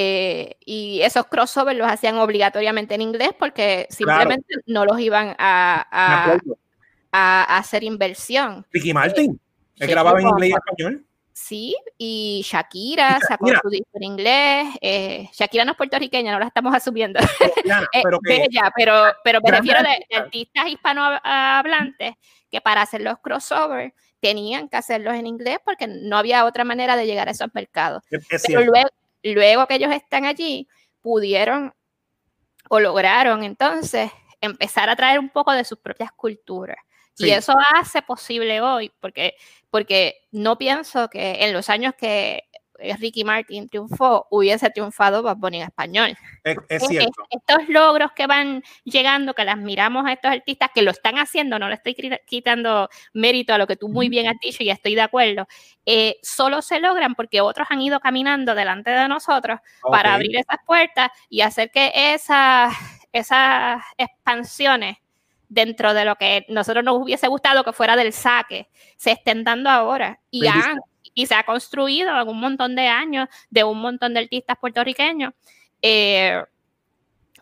[0.00, 6.38] Eh, y esos crossovers los hacían obligatoriamente en inglés porque simplemente no los iban a,
[7.10, 8.64] a, hacer inversión.
[8.70, 9.40] Ricky Martin,
[9.74, 11.04] eh, grababa en inglés y español.
[11.32, 14.68] Sí, y Shakira, sacó su disco en inglés.
[14.80, 17.18] Eh, Shakira no es puertorriqueña, no la estamos asumiendo.
[17.92, 18.20] pero,
[18.76, 22.14] pero, pero me refiero de, artistas hispanohablantes
[22.48, 26.94] que para hacer los crossovers tenían que hacerlos en inglés porque no había otra manera
[26.94, 28.04] de llegar a esos mercados.
[28.46, 28.88] pero luego,
[29.22, 30.68] luego que ellos están allí,
[31.00, 31.74] pudieron
[32.70, 36.76] o lograron entonces empezar a traer un poco de sus propias culturas.
[37.20, 39.34] Y eso hace posible hoy, porque,
[39.70, 42.44] porque no pienso que en los años que
[42.98, 46.16] Ricky Martin triunfó, hubiese triunfado Bad Bunny en español.
[46.44, 47.24] Es, cierto.
[47.30, 51.58] estos logros que van llegando, que las miramos a estos artistas que lo están haciendo,
[51.58, 54.94] no le estoy quitando mérito a lo que tú muy bien has dicho y estoy
[54.94, 55.46] de acuerdo,
[55.86, 60.58] eh, solo se logran porque otros han ido caminando delante de nosotros para abrir esas
[60.66, 62.74] puertas y hacer que esas,
[63.12, 64.98] esas expansiones
[65.48, 69.70] dentro de lo que nosotros nos hubiese gustado que fuera del saque, se estén dando
[69.70, 70.78] ahora y han
[71.18, 75.34] y se ha construido en un montón de años de un montón de artistas puertorriqueños.
[75.82, 76.40] Eh,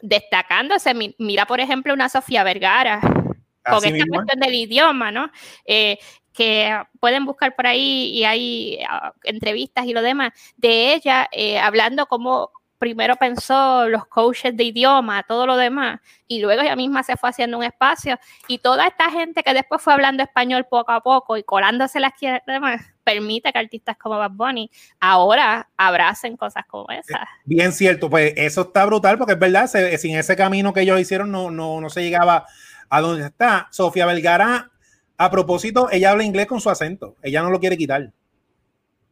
[0.01, 5.31] destacándose, mira por ejemplo una Sofía Vergara, con esta cuestión del idioma, ¿no?
[5.67, 5.99] Eh,
[6.33, 11.59] que pueden buscar por ahí y hay ah, entrevistas y lo demás de ella eh,
[11.59, 17.03] hablando como primero pensó los coaches de idioma, todo lo demás, y luego ella misma
[17.03, 20.93] se fue haciendo un espacio, y toda esta gente que después fue hablando español poco
[20.93, 22.13] a poco y colándose las
[22.47, 27.29] demás, permite que artistas como Bad Bunny ahora abracen cosas como esas.
[27.45, 31.31] Bien cierto, pues eso está brutal, porque es verdad, sin ese camino que ellos hicieron
[31.31, 32.47] no, no, no se llegaba
[32.89, 33.69] a donde está.
[33.71, 34.71] Sofía Vergara,
[35.17, 38.13] a propósito, ella habla inglés con su acento, ella no lo quiere quitar.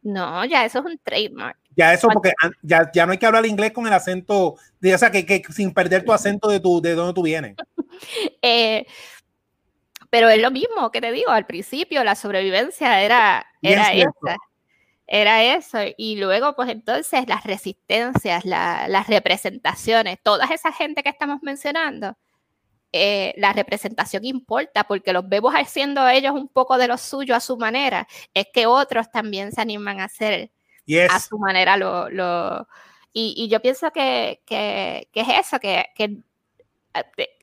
[0.03, 1.57] No, ya eso es un trademark.
[1.77, 2.33] Ya eso, porque
[2.63, 5.43] ya, ya no hay que hablar inglés con el acento, de, o sea, que, que
[5.53, 7.57] sin perder tu acento de, tu, de donde tú vienes.
[8.43, 8.87] eh,
[10.11, 14.37] pero es lo mismo que te digo, al principio la sobrevivencia era, era esa.
[15.07, 15.79] Era eso.
[15.97, 22.17] Y luego, pues entonces, las resistencias, las representaciones, toda esa gente que estamos mencionando,
[22.93, 27.41] eh, la representación importa porque los vemos haciendo ellos un poco de lo suyo a
[27.41, 28.07] su manera.
[28.33, 30.53] Es que otros también se animan a hacer
[31.11, 32.09] a su manera lo...
[32.11, 32.69] lo
[33.17, 36.19] y, yo pienso que, que, que es eso, que, que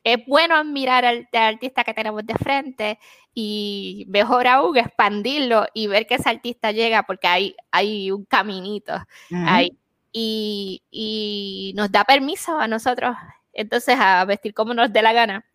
[0.04, 2.98] es bueno admirar al, artista que tenemos de frente
[3.34, 8.94] y mejor aún expandirlo y ver que ese artista llega porque hay, hay un caminito
[9.30, 9.76] ahí.
[10.14, 13.16] Y, y, nos da permiso a nosotros
[13.54, 15.46] entonces a vestir como nos dé la gana.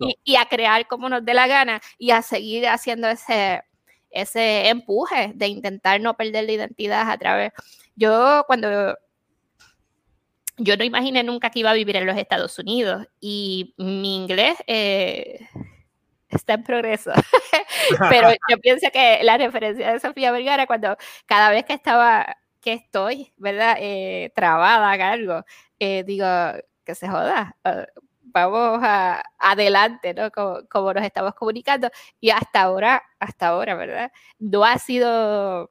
[0.00, 3.62] Y, y, a crear como nos dé la gana y a seguir haciendo ese,
[4.12, 7.52] ese empuje de intentar no perder la identidad a través.
[7.96, 8.96] Yo cuando
[10.58, 14.56] yo no imaginé nunca que iba a vivir en los Estados Unidos y mi inglés,
[14.66, 15.46] eh,
[16.28, 17.12] está en progreso.
[18.10, 20.96] Pero yo pienso que la referencia de Sofía Vergara, cuando
[21.26, 23.76] cada vez que estaba, que estoy, ¿verdad?
[23.80, 25.44] Eh, trabada algo,
[25.78, 26.26] eh, digo,
[26.84, 27.56] que se joda.
[27.64, 27.84] Uh,
[28.32, 30.30] vamos a, adelante, ¿no?
[30.30, 31.90] Como, como, nos estamos comunicando.
[32.20, 34.12] Y hasta ahora, hasta ahora, ¿verdad?
[34.38, 35.70] No ha sido...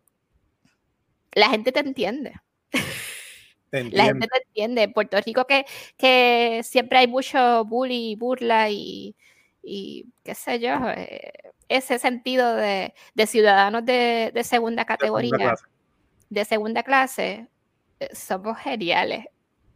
[1.33, 2.33] La gente te entiende.
[3.71, 4.83] La gente te entiende.
[4.83, 5.65] En Puerto Rico que,
[5.97, 9.15] que siempre hay mucho bully, burla y,
[9.63, 11.31] y qué sé yo, eh,
[11.69, 15.55] ese sentido de, de ciudadanos de, de, segunda categoría,
[16.29, 17.47] de segunda clase,
[17.99, 19.25] eh, somos geniales.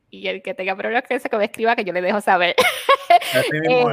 [0.10, 2.56] Y el que tenga problemas que se que me escriba, que yo le dejo saber.
[3.70, 3.86] eh,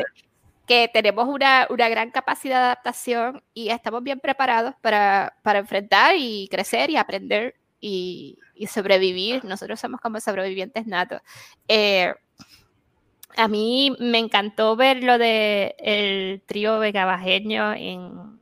[0.66, 6.14] que tenemos una, una, gran capacidad de adaptación y estamos bien preparados para, para enfrentar
[6.16, 9.44] y crecer y aprender y, y, sobrevivir.
[9.44, 11.20] Nosotros somos como sobrevivientes natos.
[11.66, 12.14] Eh,
[13.36, 18.40] a mí me encantó ver lo del el trío vegabajeño en,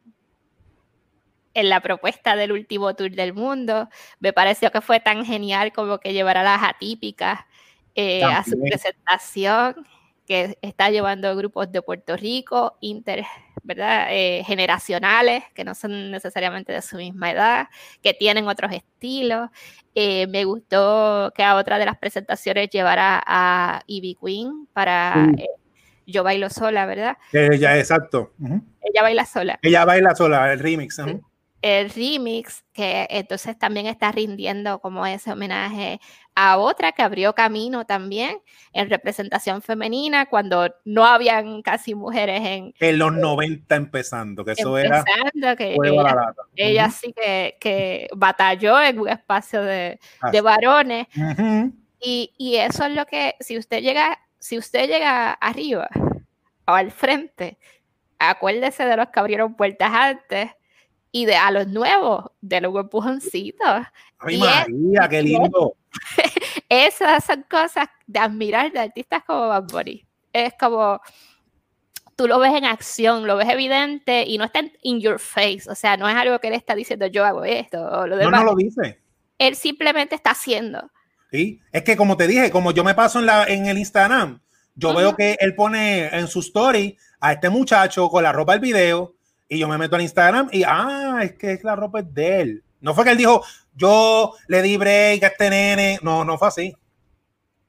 [1.55, 3.89] en la propuesta del último tour del mundo.
[4.19, 7.41] Me pareció que fue tan genial como que llevar a las atípicas
[7.95, 9.87] eh, a su presentación,
[10.27, 13.25] que está llevando grupos de Puerto Rico, inter,
[13.63, 14.07] ¿verdad?
[14.11, 17.69] Eh, generacionales, que no son necesariamente de su misma edad,
[18.01, 19.51] que tienen otros estilos.
[19.95, 25.49] Eh, me gustó que a otra de las presentaciones llevara a Ivy Queen para eh,
[26.07, 27.19] Yo Bailo Sola, ¿verdad?
[27.33, 28.33] Ella, exacto.
[28.39, 28.63] Uh -huh.
[28.83, 29.59] Ella baila sola.
[29.63, 30.99] Ella baila sola, el remix.
[31.63, 36.01] El remix, que entonces también está rindiendo como ese homenaje
[36.35, 38.39] a otra que abrió camino también
[38.73, 42.75] en representación femenina cuando no habían casi mujeres en...
[42.81, 45.57] En los 90 empezando, que eso empezando, era...
[45.57, 46.93] Que ella, ella uh -huh.
[46.93, 50.01] sí que, que, batalló en un espacio de,
[50.33, 51.09] de varones.
[51.15, 51.73] Uh -huh.
[52.01, 55.89] y, y, eso es lo que, si usted llega, si usted llega arriba
[56.67, 57.59] o al frente,
[58.19, 60.53] acuérdese de los que abrieron puertas antes
[61.13, 63.87] y de a los nuevos, de los empujoncitos.
[64.19, 65.77] ¡Ay, María, qué lindo!
[66.69, 70.07] Esas son cosas de admirar de artistas como Bad Bunny.
[70.33, 71.01] Es como,
[72.17, 75.63] tú lo ves en acción, lo ves evidente y no está in your face.
[75.69, 78.33] O sea, no es algo que él está diciendo, yo hago esto o lo demás.
[78.33, 79.01] No, no lo dice.
[79.39, 80.91] Él simplemente está haciendo.
[81.33, 84.41] Sí, es que como te dije, como yo me paso en, la, en el Instagram,
[84.75, 84.97] yo uh -huh.
[84.97, 89.15] veo que él pone en su story a este muchacho con la ropa del video
[89.51, 92.65] y yo me meto al Instagram y, ah, es que la ropa es de él.
[92.81, 95.99] No fue que él dijo, yo le di break a este nene.
[96.03, 96.75] No, no fue así.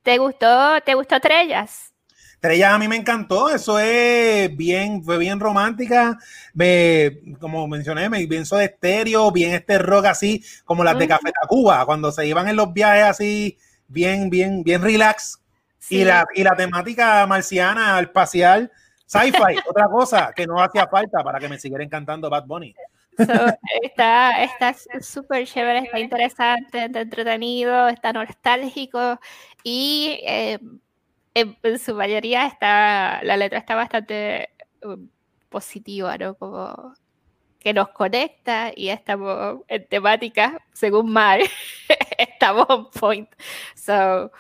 [0.04, 1.91] ¿Te gustó, te gustó Trellas?
[2.39, 3.50] Trellas a mí me encantó.
[3.50, 6.20] Eso es bien, fue bien romántica.
[6.54, 11.32] Me, como mencioné, me pienso de estéreo, bien este rock así, como las de Café
[11.32, 15.39] Tacuba, cuando se iban en los viajes así, bien, bien, bien relax.
[15.80, 15.98] Sí.
[15.98, 18.72] Y, la, y la temática marciana, espacial,
[19.12, 22.74] sci-fi, otra cosa que no hacía falta para que me siguiera encantando Bad Bunny.
[23.17, 23.26] So,
[23.93, 29.19] está súper chévere, está interesante, está entretenido, está nostálgico
[29.63, 30.60] y eh,
[31.34, 34.50] en, en, su mayoría está, la letra está bastante
[34.82, 35.10] um,
[35.50, 36.36] positiva, ¿no?
[36.36, 36.93] Como
[37.60, 41.41] que nos conecta y estamos en temática, según Mar,
[42.17, 43.30] estamos on point.
[43.76, 44.32] So,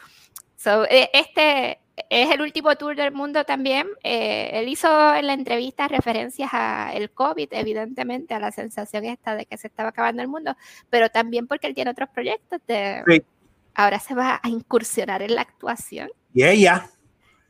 [0.55, 3.87] so, e, este, es el último tour del mundo también.
[4.03, 9.45] Eh, él hizo en la entrevista referencias al COVID, evidentemente, a la sensación esta de
[9.45, 10.55] que se estaba acabando el mundo,
[10.89, 13.03] pero también porque él tiene otros proyectos de...
[13.07, 13.23] Sí.
[13.73, 16.09] Ahora se va a incursionar en la actuación.
[16.33, 16.89] Y ella.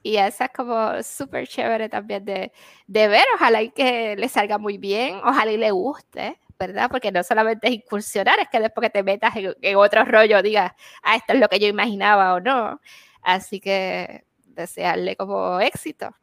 [0.04, 2.52] Y esa es como súper chévere también de,
[2.86, 3.26] de ver.
[3.36, 6.40] Ojalá y que le salga muy bien, ojalá y le guste.
[6.60, 6.92] ¿verdad?
[6.92, 10.44] Porque no solamente es incursionar, es que después que te metas en, en otro rollo
[10.44, 12.80] digas, ah, esto es lo que yo imaginaba o no.
[13.24, 14.26] Así que
[14.62, 16.16] desearle como éxito.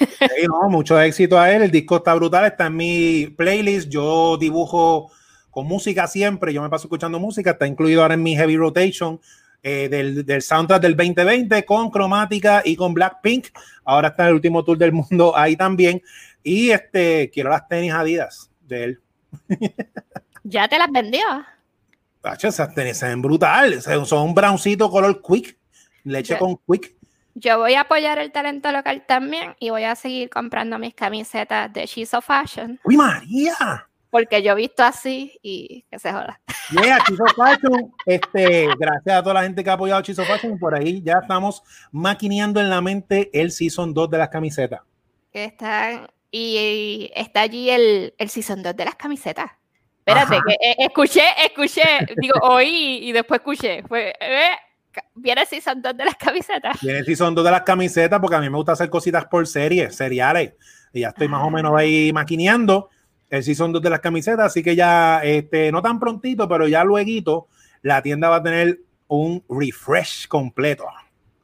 [0.00, 1.62] Sí, no, mucho éxito a él.
[1.62, 3.88] El disco está brutal, está en mi playlist.
[3.88, 5.10] Yo dibujo
[5.50, 6.52] con música siempre.
[6.52, 7.50] Yo me paso escuchando música.
[7.52, 9.20] Está incluido ahora en mi heavy rotation
[9.62, 13.48] eh, del, del, soundtrack del 2020 con cromática y con Blackpink.
[13.84, 16.02] Ahora está en el último tour del mundo ahí también.
[16.42, 19.00] Y este quiero las tenis Adidas de él.
[20.44, 21.24] ¿Ya te las vendió?
[22.20, 23.80] Tacho, esas tenis se ven brutal.
[23.82, 25.58] Son un browncito color quick.
[26.04, 26.38] Leche yeah.
[26.38, 26.97] con quick.
[27.40, 31.72] Yo voy a apoyar el talento local también y voy a seguir comprando mis camisetas
[31.72, 32.80] de She's of Fashion.
[32.82, 33.86] ¡Uy, María!
[34.10, 36.40] Porque yo he visto así y que se joda.
[36.72, 37.94] Yeah, She's of Fashion.
[38.04, 40.58] Este, gracias a toda la gente que ha apoyado She's of Fashion.
[40.58, 41.62] Por ahí ya estamos
[41.92, 44.80] maquineando en la mente el Season 2 de las camisetas.
[45.32, 49.52] Están, y está allí el, el Season 2 de las camisetas.
[50.04, 51.82] Espérate, que, eh, escuché, escuché,
[52.16, 53.84] digo, oí y después escuché.
[53.84, 54.56] Fue, eh,
[55.14, 56.80] Viene si son dos de las camisetas.
[56.80, 59.46] Viene si son dos de las camisetas, porque a mí me gusta hacer cositas por
[59.46, 60.54] series, seriales.
[60.92, 62.90] Y ya estoy más o menos ahí maquineando.
[63.30, 66.82] El son dos de las camisetas, así que ya, este, no tan prontito, pero ya
[66.82, 67.48] luego
[67.82, 70.86] la tienda va a tener un refresh completo.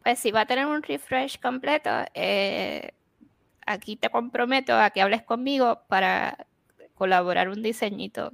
[0.02, 1.90] Pues sí, va a tener un refresh completo.
[2.14, 2.92] Eh,
[3.66, 6.46] aquí te comprometo a que hables conmigo para
[6.94, 8.32] colaborar un diseñito.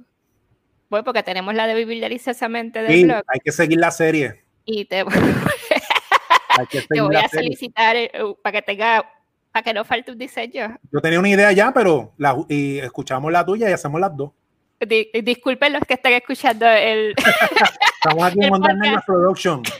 [0.89, 4.43] Bueno, porque tenemos la de vivir deliciosamente del sí, Hay que seguir la serie.
[4.73, 8.11] Y te, te voy a solicitar eh,
[8.41, 9.05] para que tenga
[9.51, 10.77] para que no falte un diseño.
[10.93, 14.31] Yo tenía una idea ya, pero la, y escuchamos la tuya y hacemos las dos.
[14.79, 17.13] disculpen los que están escuchando el.
[18.01, 19.61] estamos aquí en Montaña Production.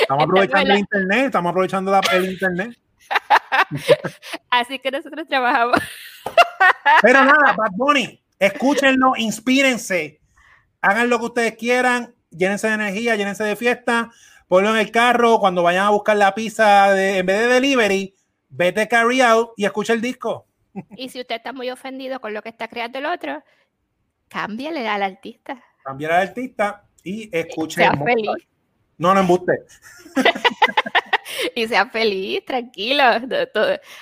[0.00, 2.78] Estamos aprovechando el internet, estamos aprovechando el internet.
[4.50, 5.78] Así que nosotros trabajamos.
[7.02, 10.20] Pero nada, Bad Bunny, escúchenlo, inspírense,
[10.80, 14.10] hagan lo que ustedes quieran, llénense de energía, llénense de fiesta
[14.50, 18.16] ponlo en el carro, cuando vayan a buscar la pizza de, en vez de delivery,
[18.48, 20.44] vete carry out y escucha el disco.
[20.96, 23.44] Y si usted está muy ofendido con lo que está creando el otro,
[24.28, 25.62] cámbiale al artista.
[25.84, 27.76] Cámbiale al artista y escuche.
[27.76, 28.28] Sea feliz.
[28.98, 29.52] No, no embuste.
[31.54, 33.04] y sea feliz, tranquilo.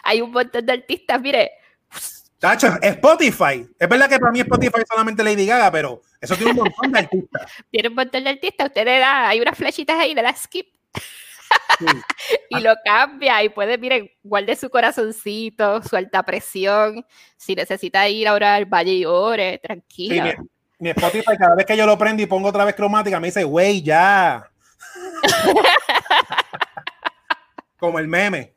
[0.03, 1.51] Hay un montón de artistas, mire,
[2.39, 3.67] Tacho, Spotify.
[3.79, 6.99] Es verdad que para mí Spotify solamente Lady Gaga, pero eso tiene un montón de
[7.01, 7.53] artistas.
[7.71, 8.69] Tiene un montón de artistas.
[8.69, 10.67] Usted le da, hay unas flechitas ahí, le da skip.
[12.51, 17.05] y lo cambia y puede, miren, guarde su corazoncito, su alta presión.
[17.37, 20.25] Si necesita ir ahora al valle y ore, tranquilo.
[20.79, 23.43] mi, Spotify, cada vez que yo lo prendo y pongo otra vez cromática, me dice,
[23.43, 24.49] güey, ya.
[27.79, 28.53] como el meme.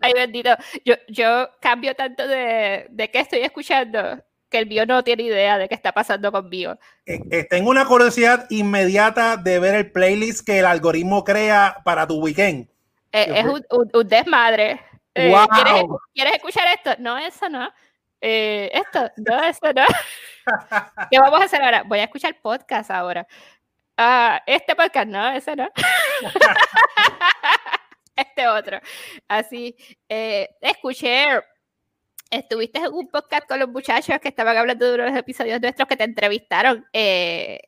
[0.00, 0.50] Ay, bendito.
[0.84, 4.22] Yo, yo cambio tanto de, de qué estoy escuchando
[4.54, 6.78] que el mío no tiene idea de qué está pasando conmigo.
[7.06, 12.06] Eh, eh, tengo una curiosidad inmediata de ver el playlist que el algoritmo crea para
[12.06, 12.68] tu weekend.
[13.10, 14.80] Eh, es un, un, desmadre.
[15.16, 15.48] Wow.
[15.48, 15.84] ¿quieres,
[16.14, 16.90] ¿quieres, escuchar esto?
[17.00, 17.68] No, eso no.
[18.20, 19.84] esto, no, eso no.
[21.10, 21.82] ¿Qué vamos a hacer ahora?
[21.84, 23.26] Voy a escuchar podcast ahora.
[23.96, 25.68] Ah, este podcast, no, ese no.
[28.16, 28.80] este otro.
[29.28, 29.76] Así,
[30.08, 31.26] eh, escuché,
[32.30, 35.96] estuviste en un podcast con los muchachos que estaban hablando de unos episodios nuestros que
[35.96, 36.84] te entrevistaron.
[36.92, 37.60] Eh,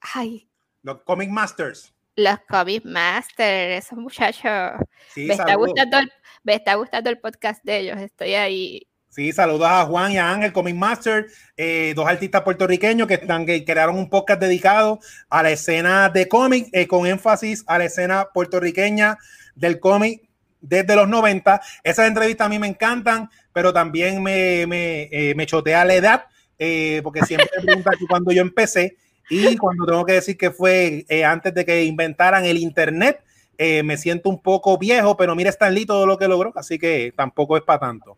[0.00, 0.48] ay.
[0.82, 1.92] Los Comic Masters.
[2.16, 4.78] Los Comic Masters, esos muchachos.
[5.16, 8.86] me, está gustando el, me está gustando el podcast de ellos, estoy ahí.
[9.08, 11.26] Sí, saludos a Juan y a Ángel, Comic Master,
[11.56, 14.98] eh, dos artistas puertorriqueños que, están, que crearon un podcast dedicado
[15.28, 19.18] a la escena de cómic, con énfasis a la escena puertorriqueña
[19.54, 20.24] del cómic
[20.64, 21.60] desde los 90.
[21.82, 26.24] Esas entrevistas a mí me encantan, pero también me, me, eh, me chotea la edad,
[26.58, 28.96] eh, porque siempre me preguntan cuando yo empecé
[29.30, 33.22] y cuando tengo que decir que fue eh, antes de que inventaran el Internet.
[33.58, 37.12] me siento un poco viejo, pero mira Stan Lee todo lo que logró, así que
[37.16, 38.16] tampoco es para tanto.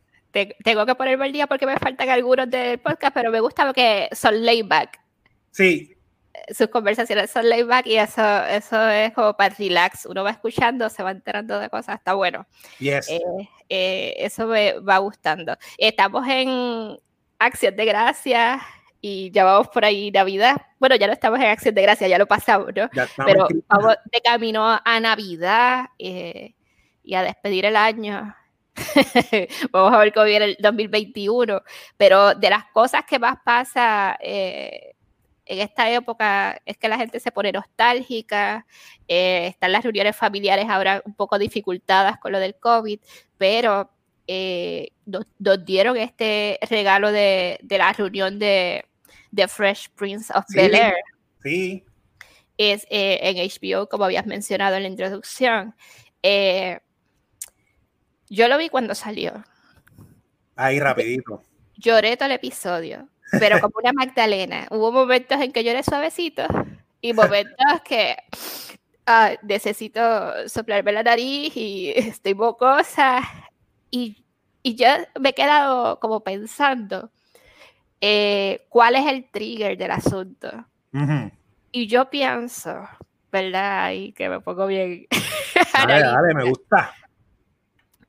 [0.65, 4.09] tengo que ponerme el día porque me faltan algunos del podcast, pero me gusta porque
[4.13, 4.99] son layback.
[5.51, 5.96] Sí,
[6.55, 10.07] sus conversaciones son layback y eso, eso es como para relax.
[10.07, 12.47] Uno va escuchando, se va enterando de cosas, está bueno.
[12.79, 13.09] Yes.
[13.09, 13.21] Eh,
[13.69, 15.57] eh, eso me va gustando.
[15.79, 16.99] Estamos en
[17.39, 18.63] Acción de Gracias
[19.01, 20.57] y ya vamos por ahí Navidad.
[20.79, 22.89] Bueno, ya no estamos en Acción de Gracias, ya lo pasamos, ¿no?
[23.25, 26.55] Pero vamos de camino a Navidad eh,
[27.03, 28.35] y a despedir el año.
[29.73, 31.63] vamos a ver cómo viene el 2021.
[31.97, 34.17] Pero de las cosas que más pasa
[35.47, 38.67] en esta época es que la gente se pone nostálgica,
[39.07, 42.99] eh, están las reuniones familiares ahora un poco dificultadas con lo del COVID,
[43.39, 43.91] pero
[44.27, 45.25] eh, nos,
[45.65, 48.85] dieron este regalo de, la reunión de,
[49.31, 50.95] de, Fresh Prince of Bel Air.
[51.45, 51.85] Sí.
[52.59, 55.77] Es eh, en HBO, como habías mencionado en la introducción.
[58.29, 59.45] yo lo vi cuando salió.
[60.57, 61.43] Ahí rapidito.
[61.77, 64.67] Lloré todo el episodio pero como una Magdalena.
[64.71, 66.45] Hubo momentos en que lloré suavecito
[67.01, 68.17] y momentos que
[69.07, 73.21] ah, necesito soplarme la nariz y estoy bocosa.
[73.91, 74.25] Y,
[74.63, 74.87] y yo
[75.21, 77.11] me he quedado como pensando
[78.01, 80.67] eh, cuál es el trigger del asunto.
[81.73, 82.89] Y yo pienso,
[83.31, 83.93] ¿verdad?
[83.93, 85.07] Y que me pongo bien.
[85.75, 86.95] dale, dale, me gusta.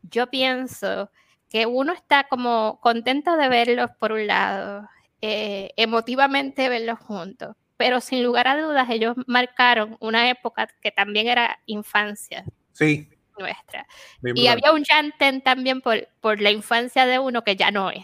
[0.04, 1.12] Yo pienso
[1.50, 4.88] que uno está como contento de verlos por un lado
[5.22, 7.56] eh, emotivamente verlos juntos.
[7.78, 12.44] Pero sin lugar a dudas, ellos marcaron una época que también era infancia.
[12.74, 13.10] Sí.
[13.38, 13.86] Nuestra.
[14.24, 18.04] y había un Janten también por, por la infancia de uno que ya no es.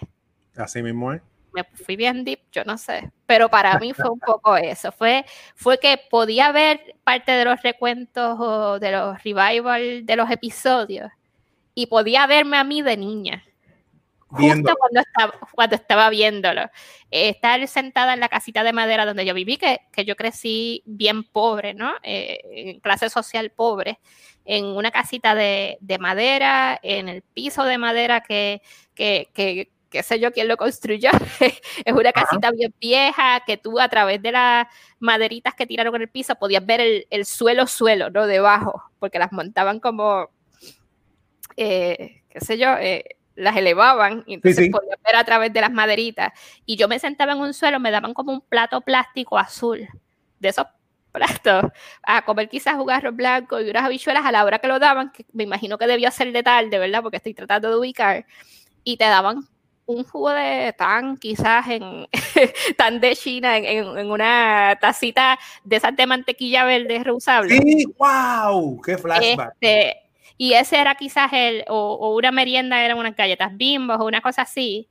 [0.56, 1.24] Así mismo es.
[1.54, 5.26] me fui bien deep, yo no sé, pero para mí fue un poco eso, fue,
[5.56, 11.10] fue que podía ver parte de los recuentos o de los revival de los episodios
[11.74, 13.44] y podía verme a mí de niña.
[14.34, 16.70] Justo cuando estaba, cuando estaba viéndolo.
[17.12, 21.24] estar sentada en la casita de madera donde yo viví, que, que yo crecí bien
[21.24, 21.94] pobre, ¿no?
[22.04, 24.00] Eh, en clase social pobre,
[24.46, 28.62] en una casita de, de madera, en el piso de madera que,
[28.96, 31.12] que, que qué sé yo quién lo construyó,
[31.86, 34.68] es una casita bien vieja que tú a través de las
[35.00, 38.26] maderitas que tiraron en el piso podías ver el, el suelo, suelo, ¿no?
[38.26, 40.30] Debajo, porque las montaban como,
[41.58, 43.06] eh, qué sé yo, eh,
[43.36, 46.32] las elevaban y entonces podías ver a través de las maderitas.
[46.66, 49.88] Y yo me sentaba en un suelo, me daban como un plato plástico azul,
[50.40, 50.68] de esos
[51.12, 51.72] platos,
[52.02, 55.26] a comer quizás jugarros blancos y unas habichuelas a la hora que lo daban, que
[55.32, 57.02] me imagino que debió ser de tarde, ¿verdad?
[57.02, 58.26] Porque estoy tratando de ubicar.
[58.84, 59.48] Y te daban
[59.86, 62.08] un jugo de tan, quizás en
[62.78, 67.58] tan de China, en, una tacita de esas de mantequilla verde reusable.
[67.58, 69.54] Sí, wow, qué flashback.
[69.54, 70.03] Este,
[70.38, 74.44] y ese era quizás el, o, una merienda, eran unas galletas bimbos o una cosa
[74.44, 74.88] así,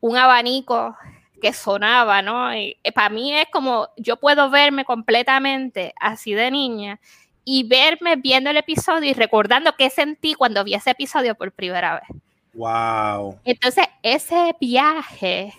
[0.00, 0.96] un abanico
[1.40, 2.54] que sonaba, ¿no?
[2.54, 7.00] Y, eh, para mí es como, yo puedo verme completamente así de niña
[7.44, 11.94] y verme viendo el episodio y recordando qué sentí cuando vi ese episodio por primera
[11.94, 12.22] vez.
[12.54, 13.40] Wow.
[13.44, 15.52] Entonces, ese viaje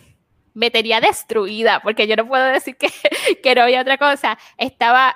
[0.53, 2.89] me tenía destruida, porque yo no puedo decir que,
[3.43, 4.37] que no había otra cosa.
[4.57, 5.15] Estaba,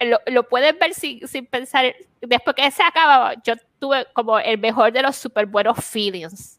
[0.00, 4.58] lo, lo puedes ver sin, sin, pensar, después que se acaba, yo tuve como el
[4.58, 6.58] mejor de los súper buenos feelings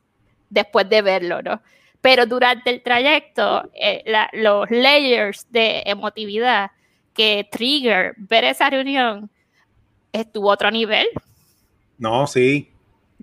[0.49, 1.61] después de verlo, ¿no?
[2.01, 6.71] Pero durante el trayecto, eh, la, los layers de emotividad
[7.13, 9.29] que trigger ver esa reunión
[10.13, 11.07] estuvo a otro nivel.
[11.97, 12.71] No, sí.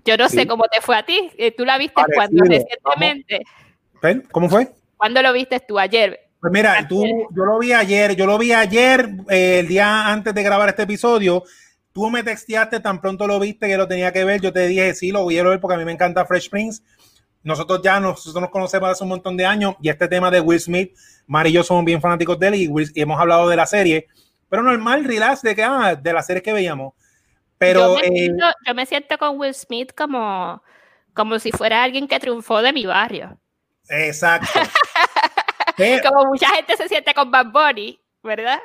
[0.05, 1.31] Yo no sé cómo te fue a ti.
[1.37, 3.43] Eh, ¿Tú la viste cuando recientemente?
[4.31, 4.69] ¿Cómo fue?
[4.95, 5.79] ¿Cuándo lo viste tú?
[5.79, 6.26] ¿Ayer?
[6.39, 10.33] Pues mira, tú, yo lo vi ayer, yo lo vi ayer, eh, el día antes
[10.33, 11.43] de grabar este episodio.
[11.91, 14.39] Tú me texteaste, tan pronto lo viste que lo tenía que ver.
[14.39, 16.83] Yo te dije, sí, lo voy a ver porque a mí me encanta Fresh Prince.
[17.41, 20.59] Nosotros ya nosotros nos conocemos hace un montón de años y este tema de Will
[20.59, 24.07] Smith, Mari y yo somos bien fanáticos de él y, hemos hablado de la serie.
[24.49, 26.93] Pero normal, relax, de que, ah, de las series que veíamos.
[27.57, 30.61] Pero, eh, yo me, siento, con Will Smith como,
[31.13, 33.39] como si fuera alguien que triunfó de mi barrio.
[33.89, 34.47] Exacto.
[36.03, 38.59] como mucha gente se siente con Bad Bunny, ¿verdad?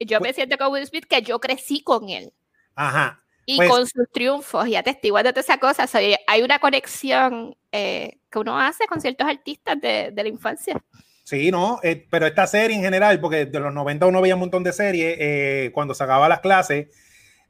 [0.00, 2.32] Yo me siento con Will Smith que yo crecí con él.
[2.74, 3.22] Ajá.
[3.46, 5.94] Y pues con sus triunfos y atestiguando todas esas cosas.
[5.94, 10.76] hay una conexión eh, que uno hace con ciertos artistas de, de la infancia.
[11.24, 14.40] Sí, no, eh, pero esta serie en general, porque de los 90 uno veía un
[14.40, 16.88] montón de series, cuando se acababa las clases,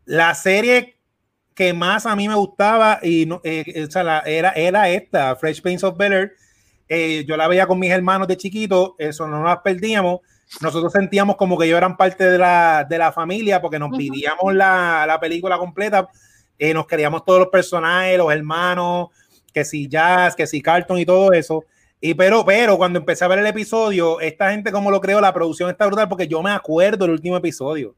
[0.05, 0.99] la serie
[1.59, 3.89] que más a mí me gustaba y no, eh, eh,
[4.27, 6.33] era, era esta, Fresh Prince of Bel
[6.89, 10.21] eh, yo la veía con mis hermanos de chiquito, eso no nos perdíamos.
[10.63, 14.55] Nosotros sentíamos como que ellos eran parte de la, de la familia porque nos vivíamos
[14.55, 16.09] la, la, película completa.
[16.75, 19.09] nos queríamos todos los personajes, los hermanos,
[19.53, 21.65] que si Jazz, que si Carlton y todo eso.
[22.01, 25.33] Y pero, pero cuando empecé a ver el episodio, esta gente como lo creo, la
[25.33, 27.97] producción está brutal porque yo me acuerdo del último episodio.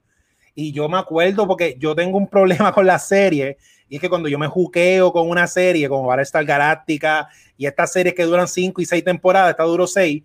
[0.54, 3.58] Y yo me acuerdo porque yo tengo un problema con la serie.
[3.90, 7.92] Y es que cuando yo me juqueo con una serie como estar Galáctica y estas
[7.92, 10.22] series que duran cinco y seis temporadas, esta duró seis,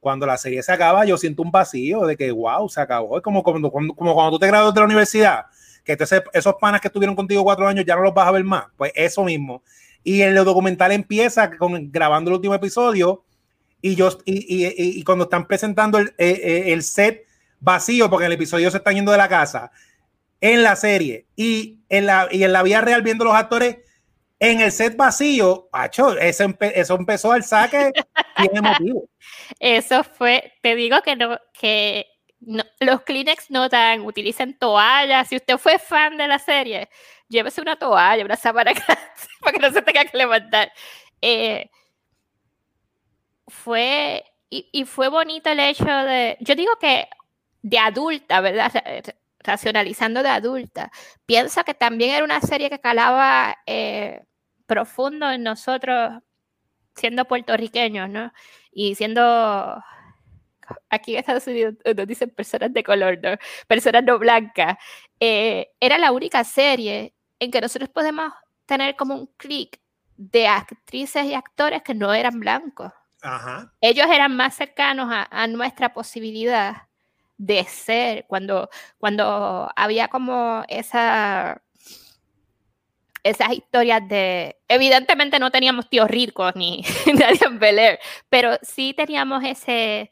[0.00, 3.18] cuando la serie se acaba, yo siento un vacío de que, wow, se acabó.
[3.18, 5.44] Es como cuando, como, cuando tú te graduas de la universidad,
[5.84, 8.42] que entonces esos panas que estuvieron contigo cuatro años ya no los vas a ver
[8.42, 8.64] más.
[8.74, 9.62] Pues eso mismo.
[10.02, 13.22] Y el documental empieza con, grabando el último episodio
[13.82, 17.26] y, yo, y, y, y cuando están presentando el, el, eh, eh, el set
[17.60, 19.70] vacío porque en el episodio se están yendo de la casa
[20.40, 23.78] en la serie y en la, y en la vida real viendo los actores
[24.40, 27.92] en el set vacío, pacho, eso, eso empezó al saque
[28.38, 29.08] bien emotivo.
[29.58, 32.06] Eso fue, te digo que no, que
[32.80, 35.28] los Kleenex no dan, utilicen toallas.
[35.28, 36.88] Si usted fue fan de la serie,
[37.28, 38.72] llévese una toalla, una sábana
[39.40, 40.72] para que no se tenga que levantar.
[41.22, 41.70] Eh,
[43.46, 47.08] fue, y, y, fue bonito el hecho de, yo digo que
[47.62, 48.72] de adulta, ¿verdad?
[49.44, 50.90] Racionalizando de adulta.
[51.26, 54.22] Piensa que también era una serie que calaba eh,
[54.66, 56.22] profundo en nosotros
[56.94, 58.32] siendo puertorriqueños, ¿no?
[58.72, 59.82] Y siendo
[60.88, 63.36] aquí en Estados Unidos nos dicen personas de color, ¿no?
[63.66, 64.76] Personas no blancas.
[65.20, 68.32] Eh, era la única serie en que nosotros podemos
[68.66, 69.80] tener como un clic
[70.16, 72.92] de actrices y actores que no eran blancos.
[73.22, 73.72] Ajá.
[73.80, 76.88] Ellos eran más cercanos a, a nuestra posibilidad
[77.36, 78.68] de ser, cuando,
[78.98, 81.62] cuando había como esa,
[83.22, 86.82] esas historias de, evidentemente no teníamos tíos ricos ni
[87.18, 90.10] nadie en Bel pero sí teníamos ese,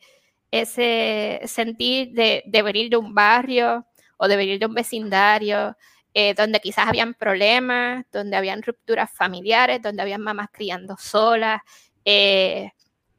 [0.50, 5.76] ese sentir de, de venir de un barrio o de venir de un vecindario
[6.14, 11.62] eh, donde quizás habían problemas, donde habían rupturas familiares, donde habían mamás criando solas,
[12.04, 12.70] eh,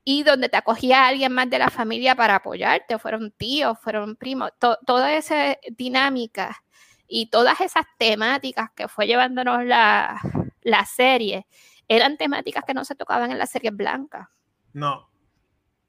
[0.04, 4.52] y donde te acogía alguien más de la familia para apoyarte, fueron tíos, fueron primos,
[4.60, 6.64] toda esa dinámica
[7.08, 10.20] y todas esas temáticas que fue llevándonos la,
[10.62, 11.48] la serie,
[11.88, 14.30] eran temáticas que no se tocaban en la serie blanca.
[14.74, 15.10] No,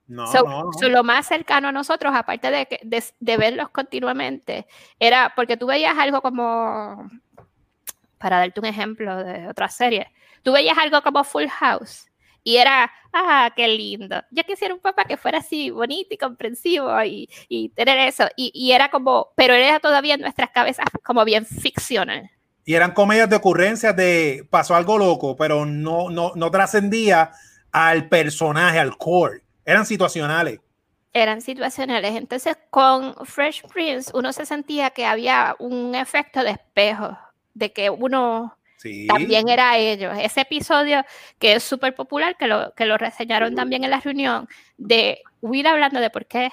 [0.06, 4.66] no, lo más cercano a nosotros, aparte de, de, verlos continuamente,
[4.98, 7.08] era porque tú veías algo como,
[8.18, 10.12] para darte un ejemplo de otra serie,
[10.42, 12.10] tú veías algo como Full House
[12.45, 14.22] y era, ah, qué lindo.
[14.30, 18.28] Yo quisiera un papá que fuera así bonito y comprensivo y, y tener eso.
[18.36, 22.30] Y, y, era como, pero era todavía en nuestras cabezas como bien ficcional.
[22.64, 27.32] Y eran comedias de ocurrencias de pasó algo loco, pero no, no, no trascendía
[27.72, 30.61] al personaje, al core eran situacionales.
[31.12, 32.16] Eran situacionales.
[32.16, 37.16] Entonces, con Fresh Prince, uno se sentía que había un efecto de espejo,
[37.55, 38.59] de que uno
[39.09, 40.16] también era ellos.
[40.20, 41.05] Ese episodio
[41.39, 45.66] que es súper popular, que lo, que lo reseñaron también en la reunión, de Will
[45.66, 46.51] hablando de por qué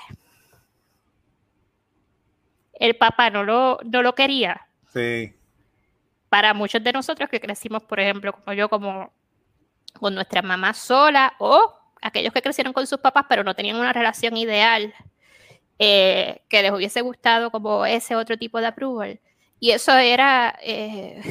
[2.73, 4.67] el papá no lo, no lo quería.
[4.93, 5.33] Sí.
[6.29, 9.11] Para muchos de nosotros que crecimos, por ejemplo, como yo, como
[9.99, 13.93] con nuestra mamá sola o aquellos que crecieron con sus papás pero no tenían una
[13.93, 14.93] relación ideal
[15.77, 19.19] eh, que les hubiese gustado como ese otro tipo de approval.
[19.59, 21.21] Y eso era, eh,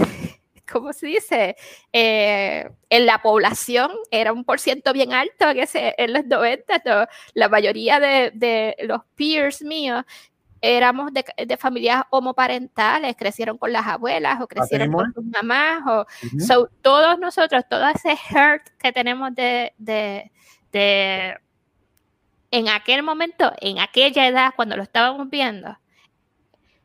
[0.73, 1.57] ¿cómo se dice?
[1.93, 7.09] Eh, en la población era un por ciento bien alto en, ese, en los 90.
[7.35, 10.05] la mayoría de, de, los peers míos
[10.63, 15.83] éramos de, de, familias homoparentales, crecieron con las abuelas o crecieron con sus mamás.
[15.87, 20.31] O, todos nosotros, todo ese hurt que tenemos de, de
[20.71, 21.41] este,
[22.53, 25.79] en aquel momento, en aquella edad, cuando lo estábamos viendo,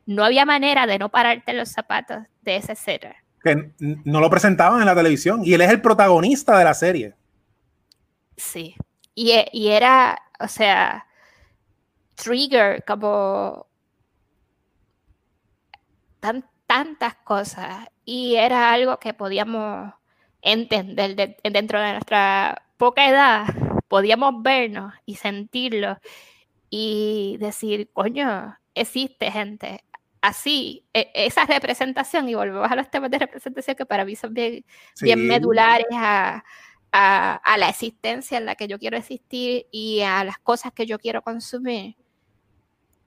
[0.05, 3.15] no había manera de no pararte los zapatos de ese ser.
[3.45, 7.13] Que no lo presentaban en la televisión y él es el protagonista de la serie.
[8.35, 8.75] Sí,
[9.13, 11.05] y, y era, o sea,
[12.15, 13.67] trigger como
[16.19, 19.93] tan, tantas cosas y era algo que podíamos
[20.41, 23.45] entender dentro de nuestra poca edad
[23.87, 25.97] podíamos vernos y sentirlo
[26.69, 29.84] y decir, coño, existe gente
[30.27, 34.33] así, e, esa representación, y volvemos a los temas de representación que para mí son
[34.33, 34.65] bien,
[35.01, 36.43] bien medulares a,
[36.91, 40.97] a, la existencia en la que yo quiero existir y a las cosas que yo
[40.99, 41.95] quiero consumir.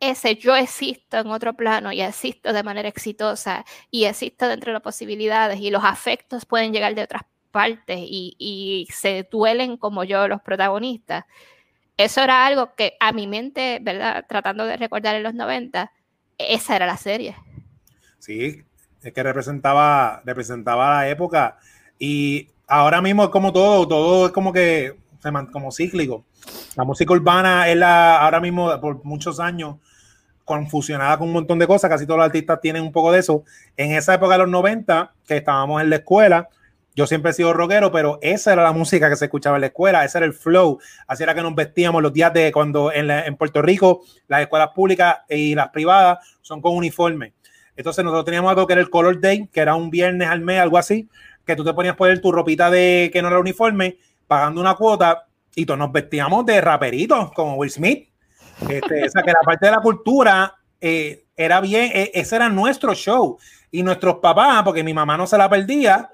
[0.00, 4.74] Ese yo existo en otro plano y existo de manera exitosa y existo dentro de
[4.74, 10.28] las posibilidades y los afectos pueden llegar de otras partes y, se duelen como yo
[10.28, 11.24] los protagonistas.
[11.96, 14.24] Eso era algo que a mi mente, ¿verdad?
[14.28, 15.92] Tratando de recordar en los 90,
[16.38, 17.36] esa era la serie.
[18.18, 18.64] Sí,
[19.02, 21.58] es que representaba, representaba la época
[21.98, 24.96] y ahora mismo es como todo, todo es como que
[25.52, 26.24] como cíclico.
[26.76, 29.76] La música urbana es la, ahora mismo por muchos años
[30.44, 33.44] confusionada con un montón de cosas, casi todos los artistas tienen un poco de eso.
[33.76, 36.48] En esa época de los 90, que estábamos en la escuela,
[36.98, 39.66] yo siempre he sido rockero, pero esa era la música que se escuchaba en la
[39.68, 43.36] escuela, ese era el flow, así era que nos vestíamos los días de cuando en,
[43.36, 47.34] Puerto Rico las escuelas públicas y las privadas son con uniforme.
[47.76, 50.58] Entonces nosotros teníamos algo que era el Color Day, que era un viernes al mes,
[50.58, 51.08] algo así,
[51.46, 55.28] que tú te ponías poner tu ropita de que no era uniforme, pagando una cuota,
[55.54, 58.08] y todos nos vestíamos de raperitos, como Will Smith.
[58.68, 62.48] Este, o sea, que la parte de la cultura eh, era bien, e, ese era
[62.48, 63.38] nuestro show.
[63.70, 66.10] Y nuestros papás, porque mi mamá no se la perdía,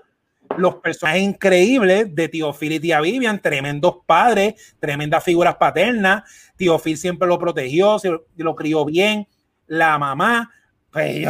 [0.58, 6.24] los personajes increíbles de Tío Phil y Tía Vivian, tremendos padres, tremendas figuras paternas.
[6.56, 7.96] Tío Phil siempre lo protegió,
[8.36, 9.26] lo crió bien.
[9.66, 10.50] La mamá,
[10.90, 11.26] pues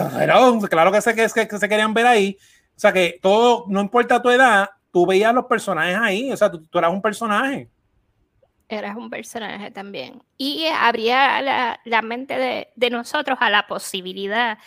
[0.69, 2.37] claro que se, que, que se querían ver ahí.
[2.77, 6.51] O sea que todo, no importa tu edad, tú veías los personajes ahí, o sea,
[6.51, 7.69] tú, eras un personaje.
[8.69, 10.23] Eras un personaje también.
[10.37, 14.59] Y abría la, la mente de, de, nosotros a la posibilidad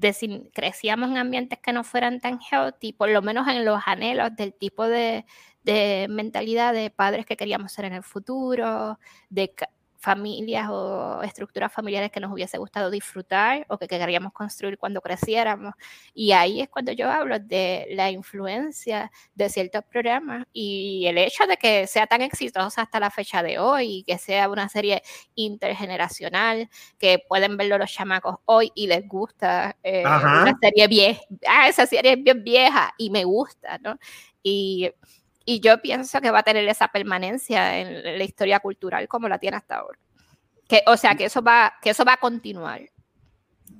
[0.00, 4.34] de crecíamos en ambientes que no fueran tan healthy, por lo menos en los anhelos
[4.36, 5.24] del tipo de,
[6.08, 9.54] mentalidad de padres que queríamos ser en el futuro, de
[9.98, 15.74] familias o estructuras familiares que nos hubiese gustado disfrutar o que queríamos construir cuando creciéramos.
[16.14, 21.46] Y ahí es cuando yo hablo de la influencia de ciertos programas y el hecho
[21.46, 25.02] de que sea tan exitosa hasta la fecha de hoy, que sea una serie
[25.34, 26.68] intergeneracional,
[26.98, 31.86] que pueden verlo los chamacos hoy y les gusta eh, una serie vieja, ah, esa
[31.86, 33.98] serie es bien vieja y me gusta, ¿no?
[34.42, 34.90] Y
[35.48, 39.38] y yo pienso que va a tener esa permanencia en la historia cultural como la
[39.38, 39.98] tiene hasta ahora.
[40.68, 42.82] Que, o sea, que eso va, que eso va a continuar.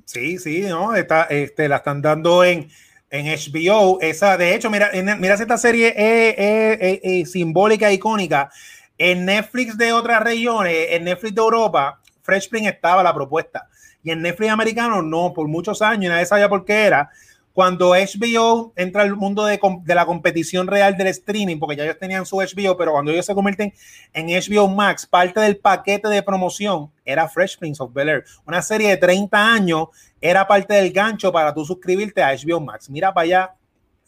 [0.07, 2.71] Sí, sí, no, está, este, la están dando en,
[3.11, 3.99] en HBO.
[4.01, 8.51] Esa, de hecho, mira, mira esta serie es, simbólica, icónica.
[8.97, 13.69] En Netflix de otras regiones, en Netflix de Europa, Fresh Spring estaba la propuesta.
[14.03, 17.11] Y en Netflix americano no, por muchos años, nadie sabía por qué era
[17.59, 22.25] cuando HBO entra al mundo de, la competición real del streaming, porque ya ellos tenían
[22.25, 23.75] su HBO, pero cuando ellos se convierten
[24.13, 28.25] en HBO Max, parte del paquete de promoción era Fresh Prince of Bel Air.
[28.47, 29.89] Una serie de 30 años
[30.21, 32.89] era parte del gancho para tú suscribirte a HBO Max.
[32.89, 33.55] Mira para allá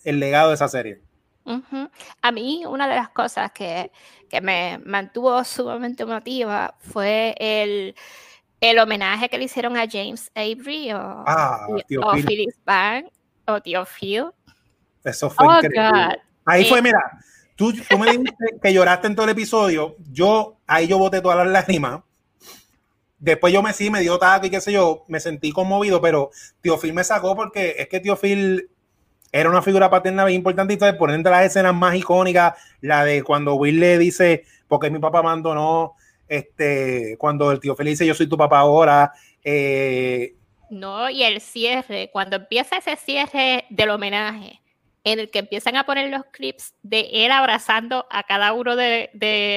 [0.04, 1.00] el legado de esa serie.
[2.22, 3.90] A mí una de las cosas que,
[4.40, 7.96] me mantuvo sumamente emotiva fue el,
[8.78, 12.54] homenaje que le hicieron a James Avery o, ah, Phyllis
[13.50, 14.26] o tío Phil.
[15.04, 16.20] Eso fue oh, increíble.
[16.44, 17.00] Ahí fue, mira,
[17.56, 19.96] tú, tú me dijiste que lloraste en todo el episodio.
[20.10, 22.00] Yo, ahí yo boté todas las lágrimas.
[23.18, 26.30] Después yo me sí, me dio taco y qué sé yo, me sentí conmovido, pero
[26.62, 28.70] tío Phil me sacó porque es que tío Phil
[29.30, 33.04] era una figura paterna bien importante y entonces poner entre las escenas más icónicas, la
[33.04, 35.94] de cuando Will le dice, porque mi papá abandonó,
[36.28, 39.12] este, cuando el tío Phil dice, yo soy tu papá ahora,
[39.44, 40.34] eh,
[40.70, 44.60] no, y el cierre, cuando empieza ese cierre del homenaje,
[45.04, 49.10] en el que empiezan a poner los clips de él abrazando a cada uno de,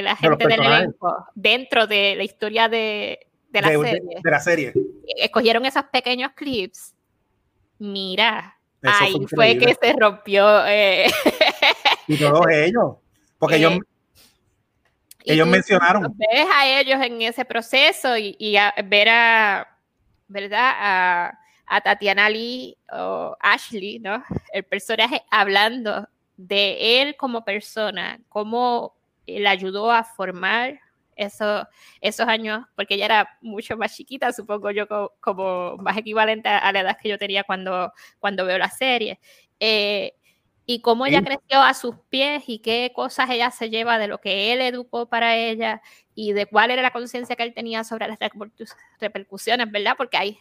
[0.03, 4.01] la gente del elenco dentro de la historia de, la serie.
[4.23, 4.73] De, la serie.
[5.17, 6.93] Escogieron esos pequeños clips.
[7.77, 10.65] Mira, ahí fue, que se rompió.
[10.65, 11.07] Eh,
[12.07, 12.95] y todos ellos.
[13.37, 13.79] Porque ellos, eh,
[15.25, 16.13] ellos mencionaron.
[16.15, 19.72] Ves a ellos en ese proceso y, y a, ver a
[20.27, 20.71] ¿verdad?
[21.67, 24.23] A, Tatiana Lee o Ashley, ¿no?
[24.51, 26.07] El personaje hablando
[26.37, 28.95] de él como persona, cómo
[29.25, 30.79] le ayudó a formar
[31.15, 31.67] eso,
[32.01, 34.87] esos años, porque ella era mucho más chiquita, supongo yo,
[35.19, 39.19] como, más equivalente a la edad que yo tenía cuando, cuando veo la serie.
[39.59, 40.13] Eh,
[40.65, 44.19] y cómo ella creció a sus pies y qué cosas ella se lleva de lo
[44.19, 45.81] que él educó para ella
[46.15, 48.19] y de cuál era la conciencia que él tenía sobre las
[48.99, 49.95] repercusiones, ¿verdad?
[49.97, 50.39] Porque ahí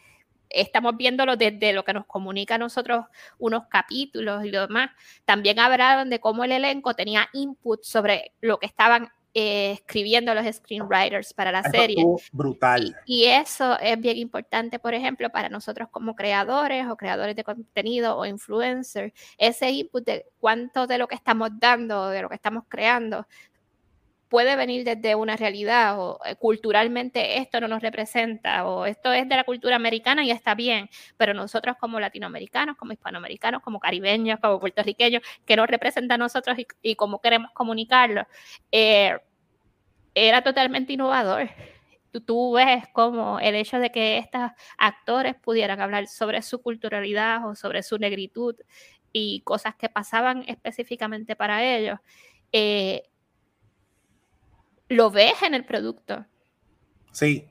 [0.52, 3.06] estamos viéndolo desde lo que nos comunica a nosotros
[3.38, 4.90] unos capítulos y lo demás.
[5.24, 10.44] También hablaron de cómo el elenco tenía input sobre lo que estaban eh, escribiendo los
[10.54, 12.04] screenwriters para la serie.
[12.32, 12.94] Brutal.
[13.06, 18.18] Y, eso es bien importante, por ejemplo, para nosotros como creadores o creadores de contenido
[18.18, 22.64] o influencers, ese input de cuánto de lo que estamos dando, de lo que estamos
[22.68, 23.26] creando,
[24.32, 29.28] puede venir desde una realidad o eh, culturalmente esto no nos representa o esto es
[29.28, 34.40] de la cultura americana y está bien, pero nosotros como latinoamericanos, como hispanoamericanos, como caribeños,
[34.40, 38.26] como puertorriqueños, que nos representa a nosotros y, cómo queremos comunicarlo,
[38.70, 39.18] eh,
[40.14, 41.50] era totalmente innovador.
[42.10, 47.46] Tú, tú ves como el hecho de que estos actores pudieran hablar sobre su culturalidad
[47.46, 48.56] o sobre su negritud
[49.12, 51.98] y cosas que pasaban específicamente para ellos.
[52.50, 53.02] Eh,
[54.92, 56.24] lo ves en el producto.
[57.12, 57.48] Sí.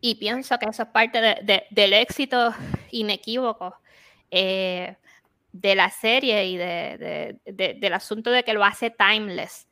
[0.00, 1.20] Y pienso que eso es parte
[1.70, 2.54] del éxito
[2.90, 3.74] inequívoco
[4.30, 4.96] eh,
[5.52, 9.66] de la serie y del asunto de que lo hace timeless.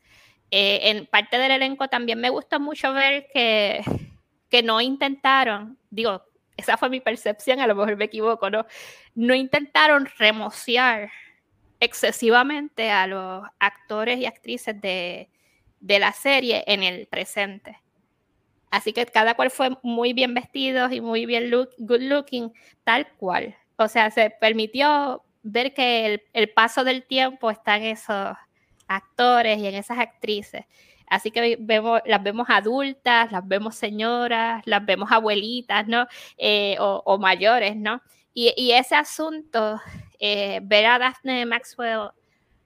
[0.50, 3.82] Eh, en parte del elenco también me gusta mucho ver que,
[4.48, 6.22] que no intentaron, digo,
[6.56, 8.66] esa fue mi percepción, a lo mejor me equivoco, ¿no?
[9.14, 11.10] No intentaron remociar
[11.80, 15.28] excesivamente a los actores y actrices de,
[15.82, 17.82] de la serie en el presente.
[18.70, 22.52] Así que cada cual fue muy bien vestido y muy bien look, good looking,
[22.84, 23.54] tal cual.
[23.76, 28.34] O sea, se permitió ver que el, paso del tiempo está en esos
[28.86, 30.64] actores y en esas actrices.
[31.08, 36.06] Así que vemos, las vemos adultas, las vemos señoras, las vemos abuelitas, ¿no?
[36.38, 38.00] Eh, o, mayores, ¿no?
[38.32, 39.80] Y, ese asunto,
[40.18, 42.12] eh, ver a Daphne Maxwell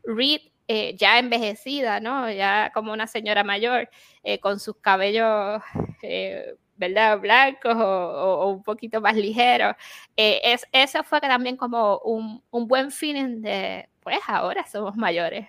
[0.04, 2.30] Reed eh, ya envejecida, ¿no?
[2.30, 3.88] Ya como una señora mayor,
[4.22, 5.62] eh, con sus cabellos,
[6.02, 7.18] eh, ¿verdad?
[7.20, 9.74] Blancos o, un poquito más ligeros.
[10.16, 15.46] es, eso fue también como un, un, buen feeling de, pues ahora somos mayores.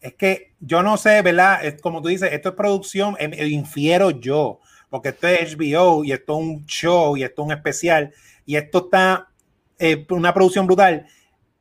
[0.00, 1.64] Es que yo no sé, ¿verdad?
[1.64, 6.38] Es, como tú dices, esto es producción, infiero yo, porque esto es HBO y esto
[6.38, 8.12] es un show y esto es un especial
[8.46, 9.28] y esto está
[9.78, 11.06] eh, una producción brutal.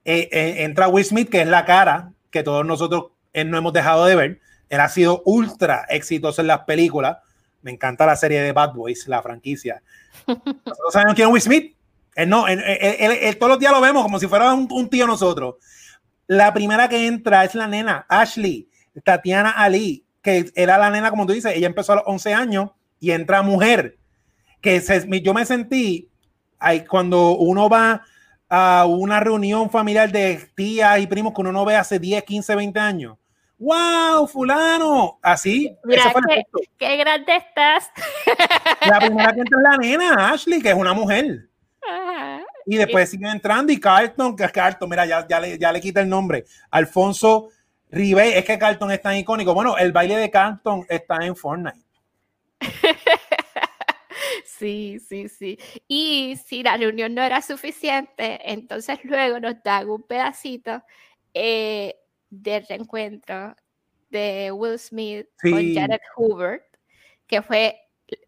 [0.04, 4.06] Eh, eh, entra Will Smith, que es la cara que todos nosotros no hemos dejado
[4.06, 4.42] de ver.
[4.70, 7.18] Él ha sido ultra exitoso en las películas.
[7.62, 9.82] Me encanta la serie de Bad Boys, la franquicia.
[10.28, 11.76] Nosotros sabemos quién es Will Smith.
[12.16, 12.46] Él no,
[13.38, 15.56] todos los días lo vemos como si fuera un, un tío nosotros.
[16.28, 18.70] La primera que entra es la nena, Ashley,
[19.04, 22.72] Tatiana Ali, que era la nena, como tú dices, ella empezó a los 11 años
[23.00, 23.98] y entra mujer.
[24.62, 24.82] Que
[25.24, 26.10] yo me sentí,
[26.60, 28.04] ahí, cuando uno va
[28.50, 32.56] a una reunión familiar de tías y primos que uno no ve hace 10, 15,
[32.56, 33.18] 20 años.
[33.60, 35.20] ¡Wow, fulano!
[35.22, 35.78] Así.
[35.84, 36.44] Mira, qué,
[36.78, 37.92] qué, grande estás.
[38.88, 41.50] La primera que entra es la nena, Ashley, que es una mujer.
[42.66, 45.82] Y después sigue entrando y Carlton, que es Carlton, mira, ya, ya, le, ya le
[45.82, 46.46] quita el nombre.
[46.72, 47.50] Alfonso
[47.92, 49.54] Ribe, es que Carlton es tan icónico.
[49.54, 51.80] Bueno, el baile de Carlton está en Fortnite.
[54.60, 55.58] Sí, sí, sí.
[55.88, 60.84] Y si la reunión no era suficiente, entonces luego nos dan un pedacito
[61.34, 61.96] eh,
[62.30, 63.56] del reencuentro
[64.10, 66.66] de Will Smith con Janet Hoover,
[67.26, 67.80] que fue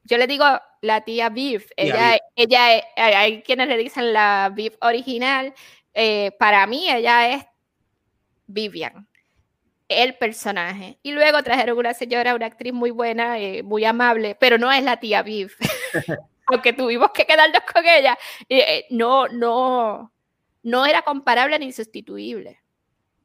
[0.03, 0.45] yo le digo
[0.81, 5.53] la tía Beef, ella, ella, hay quienes le dicen la Beef original,
[5.93, 7.45] eh, para mí ella es
[8.47, 9.07] Vivian,
[9.91, 10.97] el personaje.
[11.03, 14.83] Y luego trajeron una señora, una actriz muy buena, eh, muy amable, pero no es
[14.83, 15.55] la tía Beef.
[16.47, 18.17] Aunque tuvimos que quedarnos con ella,
[18.49, 20.13] eh, no, no,
[20.63, 22.59] no era comparable ni sustituible.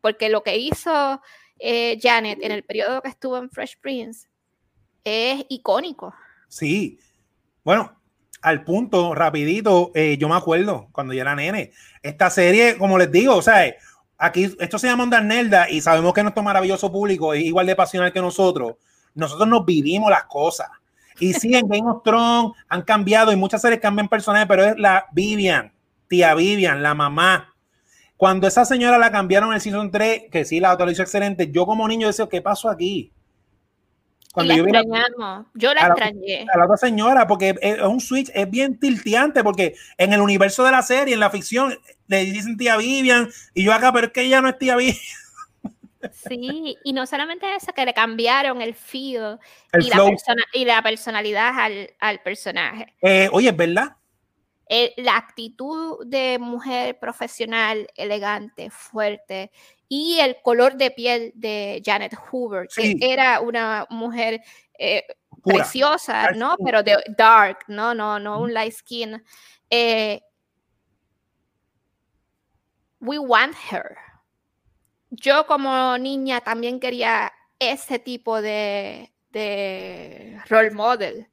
[0.00, 1.20] Porque lo que hizo
[1.58, 4.28] Janet en el periodo que estuvo en Fresh Prince
[5.04, 6.14] es icónico.
[6.48, 6.98] Sí.
[7.64, 7.96] Bueno,
[8.42, 11.72] al punto, rapidito, eh, yo me acuerdo cuando yo era nene.
[12.02, 13.74] Esta serie, como les digo, o sea,
[14.18, 17.76] aquí esto se llama Onda Nelda y sabemos que nuestro maravilloso público es igual de
[17.76, 18.74] pasional que nosotros.
[19.14, 20.68] Nosotros nos vivimos las cosas.
[21.18, 24.78] Y sí, en Game of Thrones han cambiado y muchas series cambian personajes, pero es
[24.78, 25.72] la Vivian,
[26.08, 27.54] tía Vivian, la mamá.
[28.16, 31.02] Cuando esa señora la cambiaron en el season 3, que sí, la otra lo hizo
[31.02, 33.12] excelente, yo como niño decía, ¿qué pasó aquí?
[34.36, 34.66] Cuando yo,
[35.54, 36.44] yo la extrañé.
[36.52, 40.62] A la otra señora, porque es un switch, es bien tilteante, porque en el universo
[40.62, 41.74] de la serie, en la ficción,
[42.06, 44.98] le dicen tía Vivian, y yo acá, pero es que ella no es tía Vivian.
[46.12, 49.38] Sí, y no solamente eso, que le cambiaron el feel
[49.72, 50.14] y, la
[50.52, 52.92] y, la personalidad al, al personaje.
[53.00, 53.96] Eh, oye, es verdad.
[54.68, 59.50] Eh, la actitud de mujer profesional, elegante, fuerte,
[59.88, 64.42] y el color de piel de Janet Hoover, que era una mujer
[64.78, 65.04] eh,
[65.44, 66.56] preciosa, ¿no?
[66.64, 67.94] Pero de dark, ¿no?
[67.94, 69.22] No, no un light skin.
[69.70, 70.20] Eh,
[73.00, 73.96] we want her.
[75.10, 81.28] Yo como niña también quería ese tipo de, de role model.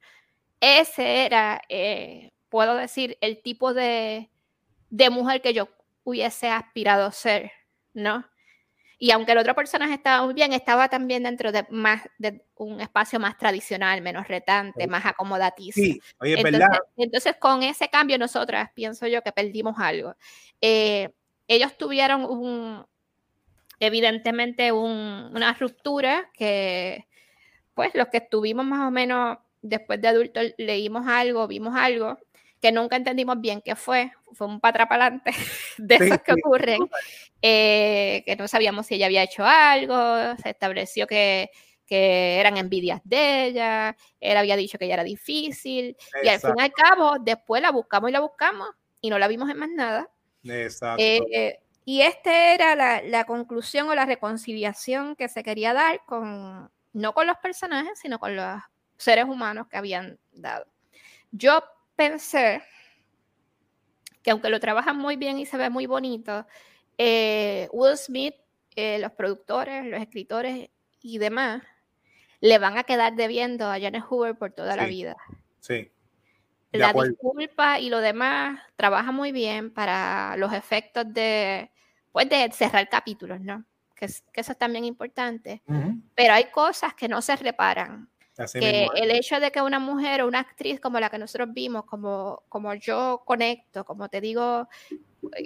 [0.60, 4.30] Ese era, eh, puedo decir, el tipo de,
[4.90, 5.68] de mujer que yo
[6.04, 7.50] hubiese aspirado a ser,
[7.92, 8.24] ¿no?
[9.04, 12.80] Y aunque el otro personaje estaba muy bien, estaba también dentro de más de un
[12.80, 15.84] espacio más tradicional, menos retante, más acomodaticio.
[15.84, 16.78] Sí, oye, entonces, verdad.
[16.96, 20.14] Entonces, con ese cambio, nosotras pienso yo que perdimos algo.
[20.62, 21.10] Eh,
[21.48, 22.86] ellos tuvieron un,
[23.78, 27.06] evidentemente, una ruptura que,
[27.74, 32.16] pues, los que estuvimos más o menos después de adultos leímos algo, vimos algo,
[32.64, 35.32] que nunca entendimos bien qué fue, fue un patrapalante
[35.76, 36.88] de esos que ocurren,
[37.42, 41.50] eh, que no sabíamos si ella había hecho algo, se estableció que,
[41.84, 46.54] que eran envidias de ella, él había dicho que ella era difícil, y al fin
[46.56, 48.70] y al cabo, después la buscamos y la buscamos
[49.02, 50.08] y no la vimos en más nada.
[50.42, 51.02] Exacto.
[51.02, 56.70] Eh, y esta era la, la, conclusión o la reconciliación que se quería dar con,
[56.94, 58.58] no con los personajes, sino con los
[58.96, 60.64] seres humanos que habían dado.
[61.30, 61.62] Yo
[61.94, 62.62] pensé
[64.22, 66.46] que aunque lo trabajan muy bien y se ve muy bonito,
[66.96, 68.34] eh, Will Smith,
[68.74, 70.70] eh, los productores, los escritores
[71.02, 71.62] y demás,
[72.40, 75.16] le van a quedar debiendo a Janet Hoover por toda la vida.
[75.60, 75.90] Sí.
[76.72, 81.70] la disculpa y lo demás trabaja muy bien para los efectos de,
[82.12, 83.64] pues de cerrar capítulos, ¿no?
[83.94, 85.62] Que, que eso es también importante.
[86.14, 88.08] Pero hay cosas que no se reparan
[88.52, 91.84] que el hecho de que una mujer o una actriz como la que nosotros vimos,
[91.84, 94.68] como, como yo conecto, como te digo,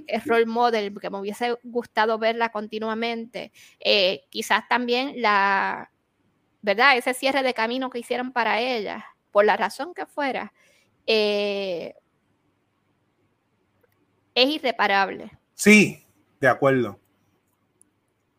[0.06, 5.90] es role model, porque me hubiese gustado verla continuamente, eh, quizás también la,
[6.62, 6.96] ¿verdad?
[6.96, 10.52] Ese cierre de camino que hicieron para ella, por la razón que fuera,
[11.06, 11.94] eh,
[14.34, 15.30] es irreparable.
[15.54, 16.06] Sí,
[16.40, 16.98] de acuerdo.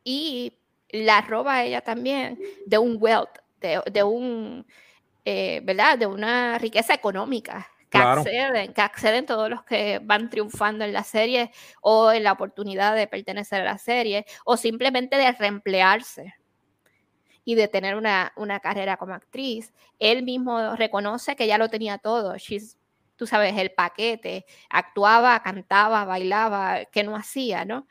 [0.03, 0.53] Y
[0.89, 4.65] la roba ella también de un wealth de, un
[5.25, 5.97] eh, ¿verdad?
[5.97, 11.03] De una riqueza económica que, acceden, que acceden todos los que van triunfando en la
[11.03, 11.51] serie
[11.81, 16.35] o en la oportunidad de pertenecer a la serie o simplemente de reemplearse
[17.43, 19.73] y de tener una, una carrera como actriz.
[19.97, 22.37] Él mismo reconoce que ya lo tenía todo.
[22.37, 22.77] She's,
[23.15, 24.45] tú sabes, el paquete.
[24.69, 27.87] Actuaba, cantaba, bailaba, que no hacía, ¿no?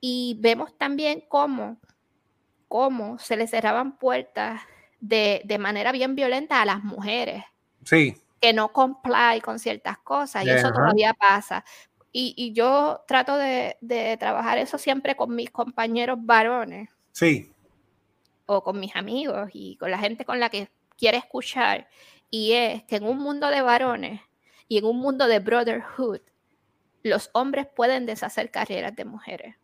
[0.00, 1.80] Y vemos también cómo,
[2.68, 4.60] cómo se le cerraban puertas
[5.00, 7.44] de, de manera bien violenta a las mujeres.
[7.84, 11.64] Sí que no comply con ciertas cosas y eso todavía pasa.
[12.12, 16.88] Y, y yo trato de, de, trabajar eso siempre con mis compañeros varones.
[17.12, 17.52] Sí.
[18.46, 21.88] O con mis amigos y con la gente con la que quiere escuchar.
[22.30, 24.20] Y es que en un mundo de varones
[24.68, 26.20] y en un mundo de brotherhood,
[27.02, 29.56] los hombres pueden deshacer carreras de mujeres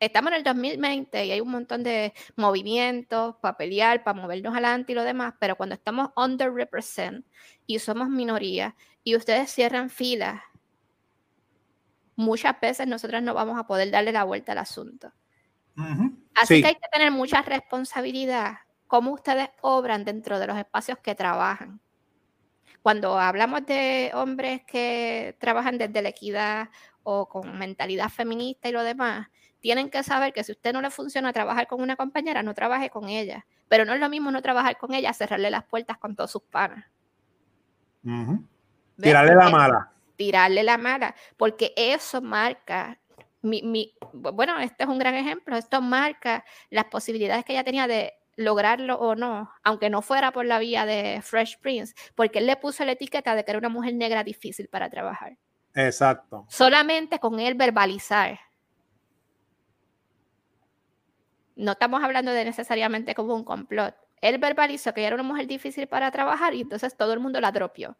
[0.00, 4.92] estamos en el 2020 y hay un montón de movimientos para pelear, para movernos adelante
[4.92, 7.24] y lo demás, pero cuando estamos underrepresented
[7.66, 8.74] y somos minoría
[9.04, 10.40] y ustedes cierran filas,
[12.16, 15.12] muchas veces nosotros no vamos a poder darle la vuelta al asunto.
[16.34, 21.14] Así que hay que tener mucha responsabilidad cómo ustedes obran dentro de los espacios que
[21.14, 21.80] trabajan.
[22.82, 26.70] Cuando hablamos de hombres que trabajan desde la equidad
[27.02, 29.28] o con mentalidad feminista y lo demás,
[29.60, 32.90] tienen que saber que si usted no le funciona trabajar con una compañera, no trabaje
[32.90, 33.46] con ella.
[33.68, 36.42] Pero no es lo mismo no trabajar con ella, cerrarle las puertas con todos sus
[36.42, 36.84] panas.
[39.00, 39.92] Tirarle la mala.
[40.16, 42.98] Tirarle la mala, porque eso marca,
[43.42, 48.14] mi, bueno, este es un gran ejemplo, esto marca las posibilidades que ella tenía de
[48.34, 52.56] lograrlo o no, aunque no fuera por la vía de Fresh Prince, porque él le
[52.56, 55.36] puso la etiqueta de que era una mujer negra difícil para trabajar.
[55.74, 56.46] Exacto.
[56.48, 58.40] Solamente con él verbalizar
[61.58, 63.94] no estamos hablando de necesariamente como un complot.
[64.20, 67.40] Él verbalizó que ella era una mujer difícil para trabajar y entonces todo el mundo
[67.40, 67.96] la dropió.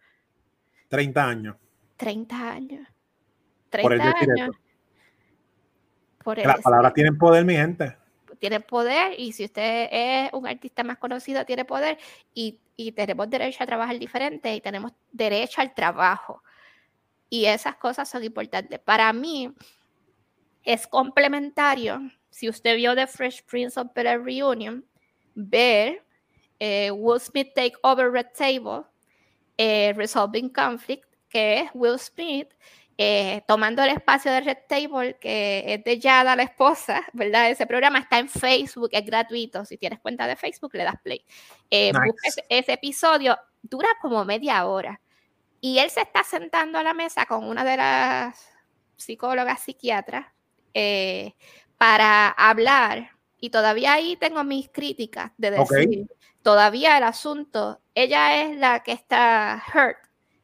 [0.88, 1.56] 30 años.
[1.96, 2.88] 30 años.
[3.70, 4.56] 30 años.
[6.22, 7.96] Por Las palabras tienen poder, mi gente.
[8.38, 11.98] Tiene poder y si usted es un artista más conocido, tiene poder
[12.32, 16.44] y, y tenemos derecho a trabajar diferente y tenemos derecho al trabajo.
[17.28, 18.78] Y esas cosas son importantes.
[18.78, 19.52] Para mí
[20.62, 22.00] es complementario
[22.38, 24.84] si usted vio The Fresh Prince of Bel Reunion,
[25.34, 26.04] ver
[26.60, 28.84] eh, Will Smith Take Over Red Table,
[29.56, 32.54] eh, Resolving Conflict, que es Will Smith
[32.96, 37.50] eh, tomando el espacio de Red Table, que es de Yada, la esposa, ¿verdad?
[37.50, 39.64] Ese programa está en Facebook, es gratuito.
[39.64, 41.24] Si tienes cuenta de Facebook, le das play.
[41.70, 45.00] ese, ese, episodio, dura como media hora.
[45.60, 48.48] Y él se está sentando a la mesa con una de las
[48.96, 50.26] psicólogas psiquiatras
[51.78, 56.08] para hablar, y todavía ahí tengo mis críticas de decir,
[56.42, 59.96] todavía el asunto, ella es la que está hurt,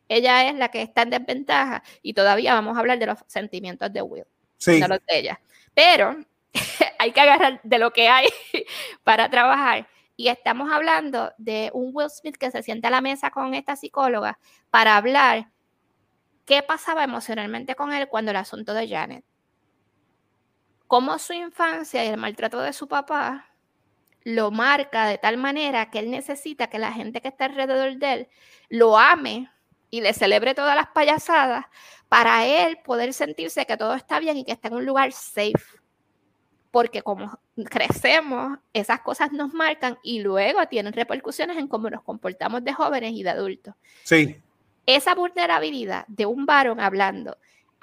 [0.08, 3.92] ella es la que está en desventaja, y todavía vamos a hablar de los sentimientos
[3.92, 4.24] de Will,
[4.58, 4.78] sí.
[4.78, 5.40] no los de ella.
[5.74, 6.16] Pero
[6.98, 8.28] hay que agarrar de lo que hay
[9.04, 9.88] para trabajar.
[10.16, 13.74] Y estamos hablando de un Will Smith que se sienta a la mesa con esta
[13.74, 14.38] psicóloga
[14.70, 15.48] para hablar
[16.44, 19.24] qué pasaba emocionalmente con él cuando el asunto de Janet
[20.94, 23.48] cómo su infancia y el maltrato de su papá
[24.22, 28.12] lo marca de tal manera que él necesita que la gente que está alrededor de
[28.12, 28.28] él
[28.68, 29.50] lo ame
[29.90, 31.64] y le celebre todas las payasadas
[32.08, 35.80] para él poder sentirse que todo está bien y que está en un lugar safe.
[36.70, 42.62] Porque como crecemos, esas cosas nos marcan y luego tienen repercusiones en cómo nos comportamos
[42.62, 43.74] de jóvenes y de adultos.
[44.04, 44.40] Sí.
[44.86, 47.36] Esa vulnerabilidad de un varón hablando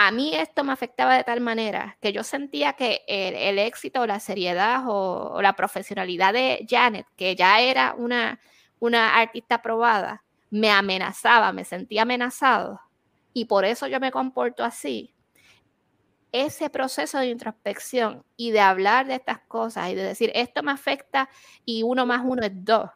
[0.08, 4.08] a mí esto me afectaba de tal manera que yo sentía que el, éxito o
[4.08, 8.40] la seriedad o, la profesionalidad de Janet, que ya era una,
[8.80, 12.82] una artista probada, me amenazaba, me sentía amenazado
[13.32, 15.14] y por eso yo me comporto así.
[16.32, 20.72] Ese proceso de introspección y de hablar de estas cosas y de decir esto me
[20.72, 21.30] afecta
[21.64, 22.90] y uno más uno es dos.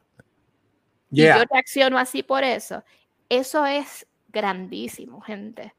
[1.11, 2.83] Y yo reacciono así por eso.
[3.29, 5.75] Eso es grandísimo, gente.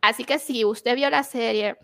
[0.00, 1.76] Así que si usted vio la serie,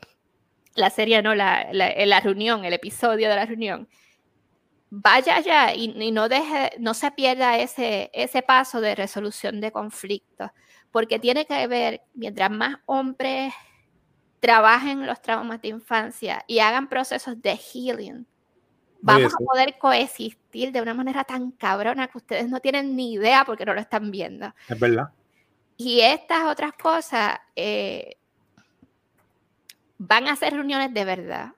[0.75, 3.89] la serie no, la, la, reunión, el episodio de la reunión,
[4.91, 10.51] vaya allá y, no deje, no se pierda ese, ese paso de resolución de conflictos,
[10.91, 13.53] porque tiene que ver, mientras más hombres
[14.41, 18.27] trabajen los traumas de infancia y hagan procesos de healing,
[19.01, 23.45] vamos a poder coexistir de una manera tan cabrona que ustedes no tienen ni idea
[23.45, 24.55] porque no lo están viendo.
[24.69, 25.11] Es verdad.
[25.85, 28.17] Y estas otras cosas eh,
[29.99, 31.55] van a ser reuniones de verdad,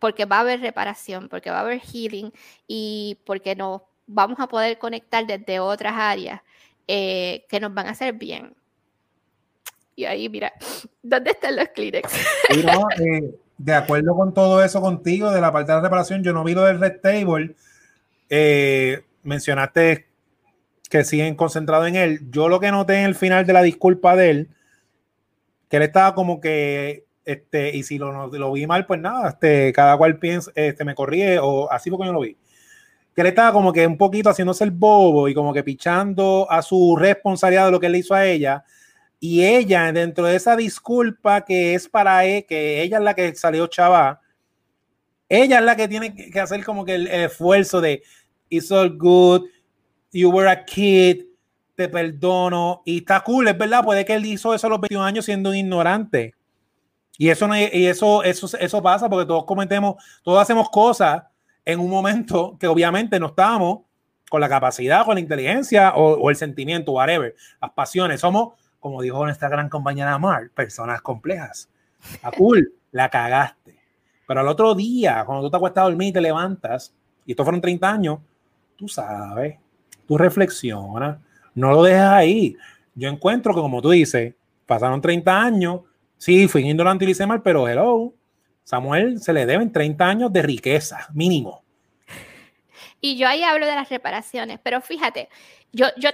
[0.00, 2.32] porque va a haber reparación, porque va a haber healing
[2.66, 6.40] y porque nos vamos a poder conectar desde otras áreas
[6.88, 8.56] eh, que nos van a hacer bien.
[9.94, 10.52] Y ahí, mira,
[11.02, 12.12] ¿dónde están los Kleenex?
[12.50, 16.42] Eh, de acuerdo con todo eso contigo, de la parte de la reparación, yo no
[16.42, 17.54] vi lo del Red Table.
[18.28, 20.07] Eh, mencionaste
[20.88, 22.20] que siguen concentrados en él.
[22.30, 24.48] Yo lo que noté en el final de la disculpa de él,
[25.68, 29.72] que él estaba como que, este, y si lo, lo vi mal, pues nada, este,
[29.72, 32.36] cada cual piensa, este, me corrí o así porque yo lo vi.
[33.14, 36.62] Que él estaba como que un poquito haciéndose el bobo y como que pichando a
[36.62, 38.64] su responsabilidad de lo que él hizo a ella.
[39.20, 43.34] Y ella, dentro de esa disculpa que es para él, que ella es la que
[43.34, 44.20] salió chava,
[45.28, 48.02] ella es la que tiene que hacer como que el esfuerzo de,
[48.48, 49.42] it's all good,
[50.12, 51.24] you were a kid,
[51.74, 55.04] te perdono, y está cool, es verdad, puede que él hizo eso a los 21
[55.04, 56.34] años siendo un ignorante.
[57.16, 61.24] Y eso, no, y eso, eso, eso pasa porque todos cometemos, todos hacemos cosas
[61.64, 63.80] en un momento que obviamente no estábamos
[64.30, 68.20] con la capacidad, con la inteligencia o, o el sentimiento, whatever, las pasiones.
[68.20, 71.68] Somos, como dijo nuestra gran compañera Mar, personas complejas.
[72.12, 73.78] Está cool, la cagaste.
[74.26, 76.94] Pero al otro día, cuando tú te acuestas a dormir y te levantas,
[77.24, 78.18] y estos fueron 30 años,
[78.76, 79.56] tú sabes,
[80.08, 81.18] tú reflexionas,
[81.54, 82.56] no lo dejas ahí.
[82.94, 84.34] Yo encuentro que, como tú dices,
[84.66, 85.82] pasaron 30 años,
[86.16, 88.14] sí, fui indolente y hice mal, pero hello,
[88.64, 91.62] Samuel se le deben 30 años de riqueza, mínimo.
[93.00, 95.28] Y yo ahí hablo de las reparaciones, pero fíjate,
[95.72, 96.10] yo, yo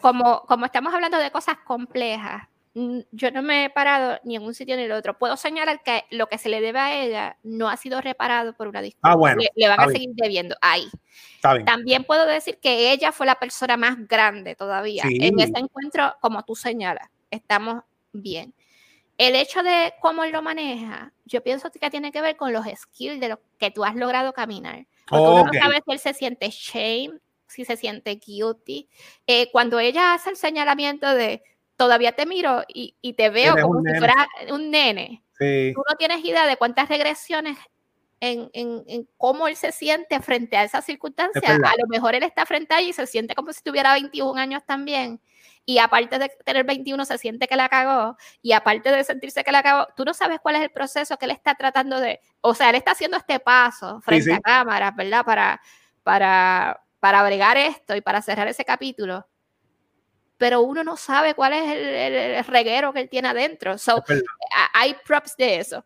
[0.00, 4.54] como, como estamos hablando de cosas complejas, yo no me he parado ni en un
[4.54, 5.18] sitio ni en el otro.
[5.18, 8.68] Puedo señalar que lo que se le debe a ella no ha sido reparado por
[8.68, 9.10] una disculpa.
[9.10, 9.92] Ah, bueno, le, le, van a bien.
[9.92, 10.88] seguir debiendo ahí.
[11.40, 15.02] También puedo decir que ella fue la persona más grande todavía.
[15.02, 15.18] Sí.
[15.20, 18.54] En ese encuentro, como tú señalas, estamos bien.
[19.18, 22.64] El hecho de cómo él lo maneja, yo pienso que tiene que ver con los
[22.64, 24.86] skills de lo que tú has logrado caminar.
[25.08, 25.42] Porque okay.
[25.42, 28.88] uno no sabe si él se siente shame, si se siente guilty.
[29.26, 31.42] Eh, cuando ella hace el señalamiento de
[31.80, 35.24] todavía te miro y, y te veo Eres como si fuera un nene.
[35.38, 35.72] Sí.
[35.74, 37.56] Tú no tienes idea de cuántas regresiones
[38.20, 41.54] en, en, en, cómo él se siente frente a esa circunstancia.
[41.54, 44.38] A lo mejor él está frente a ella y se siente como si tuviera 21
[44.38, 45.22] años también.
[45.64, 48.18] Y aparte de tener 21, se siente que la cagó.
[48.42, 51.24] Y aparte de sentirse que la cagó, tú no sabes cuál es el proceso que
[51.24, 52.20] él está tratando de.
[52.42, 54.36] O sea, él está haciendo este paso frente sí, sí.
[54.36, 55.24] a cámaras, ¿verdad?
[55.24, 55.62] Para,
[56.02, 59.29] para, para bregar esto y para cerrar ese capítulo
[60.40, 63.76] pero uno no sabe cuál es el, el, el reguero que él tiene adentro.
[63.76, 64.02] So,
[64.72, 65.84] hay props de eso.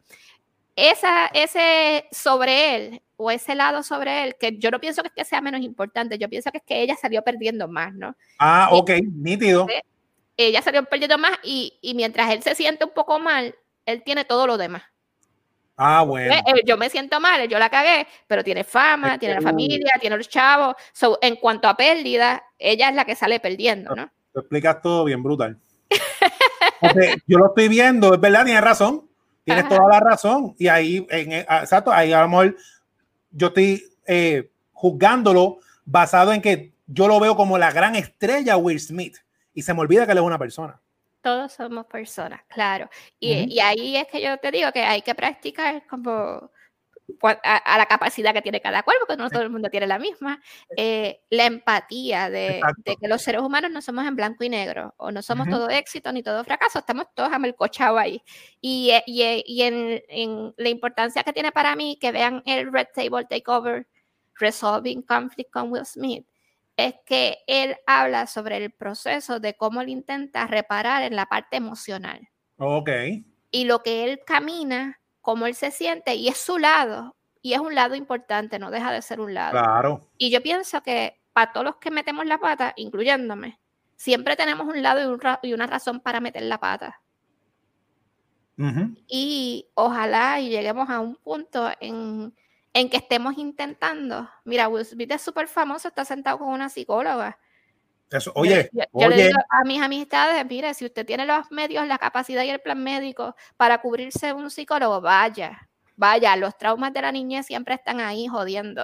[0.76, 5.14] Esa, ese sobre él, o ese lado sobre él, que yo no pienso que, es
[5.14, 8.16] que sea menos importante, yo pienso que es que ella salió perdiendo más, ¿no?
[8.38, 9.66] Ah, ok, y, nítido.
[10.36, 14.24] Ella salió perdiendo más y, y mientras él se siente un poco mal, él tiene
[14.24, 14.84] todo lo demás.
[15.76, 16.32] Ah, bueno.
[16.64, 20.28] Yo me siento mal, yo la cagué, pero tiene fama, tiene la familia, tiene los
[20.28, 20.76] chavos.
[20.92, 24.12] So, en cuanto a pérdida, ella es la que sale perdiendo, ¿no?
[24.34, 25.58] Explicas todo bien brutal.
[26.80, 29.08] Porque yo lo estoy viendo, es verdad, tienes razón.
[29.44, 29.76] Tienes Ajá.
[29.76, 30.54] toda la razón.
[30.58, 32.56] Y ahí, en, exacto, ahí a lo mejor
[33.30, 38.80] yo estoy eh, juzgándolo basado en que yo lo veo como la gran estrella Will
[38.80, 39.16] Smith.
[39.52, 40.80] Y se me olvida que él es una persona.
[41.20, 42.88] Todos somos personas, claro.
[43.18, 43.48] Y, uh -huh.
[43.50, 46.50] y ahí es que yo te digo que hay que practicar como
[47.22, 49.98] a, a, la capacidad que tiene cada cual, porque no todo el mundo tiene la
[49.98, 50.40] misma,
[50.76, 54.94] eh, la empatía de, de, que los seres humanos no somos en blanco y negro,
[54.96, 55.52] o no somos uh -huh.
[55.52, 58.22] todo éxito ni todo fracaso, estamos todos amelcochados ahí.
[58.60, 62.42] Y, eh, y, eh, y en, en, la importancia que tiene para mí que vean
[62.46, 63.86] el Red Table Takeover,
[64.36, 66.26] Resolving Conflict con Will Smith,
[66.76, 71.56] es que él habla sobre el proceso de cómo él intenta reparar en la parte
[71.56, 72.28] emocional.
[72.58, 72.90] Ok.
[73.50, 77.16] Y lo que él camina cómo él se siente y es su lado.
[77.40, 79.52] Y es un lado importante, no deja de ser un lado.
[79.52, 80.08] Claro.
[80.16, 83.58] Y yo pienso que para todos los que metemos la pata, incluyéndome,
[83.96, 87.00] siempre tenemos un lado y, un ra y una razón para meter la pata.
[88.56, 89.04] Uh -huh.
[89.08, 92.34] Y ojalá y lleguemos a un punto en,
[92.72, 94.28] en que estemos intentando.
[94.44, 97.38] Mira, Will Smith es súper famoso, está sentado con una psicóloga.
[98.10, 99.16] Eso, oye, yo, yo, oye.
[99.16, 102.60] le digo a mis amistades, mire, si usted tiene los medios, la capacidad y el
[102.60, 108.00] plan médico para cubrirse un psicólogo, vaya, vaya, los traumas de la niñez siempre están
[108.00, 108.82] ahí jodiendo.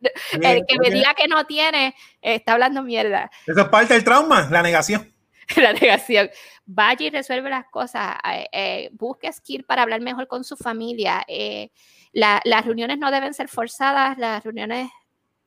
[0.32, 3.30] el que me diga que no tiene, está hablando mierda.
[3.46, 5.12] Eso es parte del trauma, la negación.
[5.56, 6.30] la negación.
[6.66, 11.24] Vaya y resuelve las cosas, eh, eh, busque skill para hablar mejor con su familia.
[11.26, 11.70] Eh,
[12.12, 14.90] la, las reuniones no deben ser forzadas, las reuniones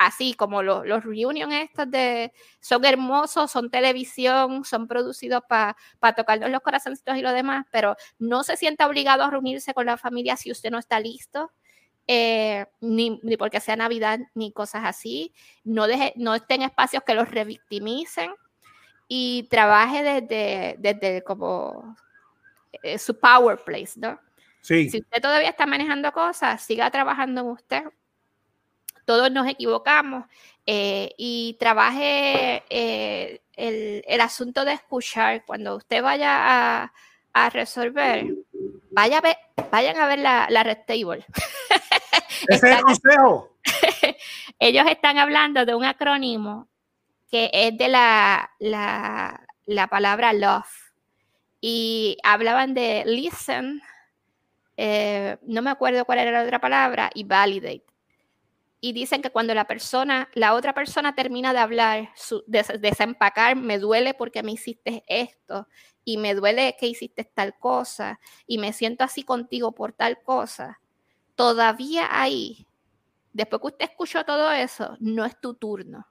[0.05, 6.13] así como los, los reunions estos de son hermosos, son televisión, son producidos para pa
[6.13, 9.97] tocarnos los corazoncitos y lo demás, pero no se sienta obligado a reunirse con la
[9.97, 11.51] familia si usted no está listo.
[12.07, 15.33] eh, ni, ni, porque sea Navidad, ni cosas así.
[15.63, 18.31] No, deje, no esté en espacios que los revictimicen
[19.07, 21.95] y trabaje desde, desde como
[22.83, 24.19] eh, su power place, ¿no?
[24.61, 24.89] Sí.
[24.89, 27.83] Si usted todavía está manejando cosas, siga trabajando en usted.
[29.11, 30.23] Todos nos equivocamos
[30.65, 35.43] eh, y trabaje el, el, asunto de escuchar.
[35.43, 36.93] Cuando usted vaya a,
[37.33, 38.25] a resolver,
[38.91, 39.35] vaya a ver,
[39.69, 41.25] vayan a ver la, la Red Table.
[42.47, 43.49] Ese es el consejo.
[44.59, 46.69] ellos están hablando de un acrónimo
[47.29, 50.93] que es de la, la, la palabra love.
[51.59, 53.81] Y hablaban de listen,
[54.77, 57.90] eh, no me acuerdo cuál era la otra palabra, y validate.
[58.81, 63.55] Y dicen que cuando la persona, la otra persona termina de hablar, su, de, desempacar,
[63.55, 65.67] me duele porque me hiciste esto,
[66.03, 70.81] y me duele que hiciste tal cosa, y me siento así contigo por tal cosa
[71.41, 72.67] todavía ahí,
[73.33, 76.05] después que usted escuchó todo eso, no es tu turno.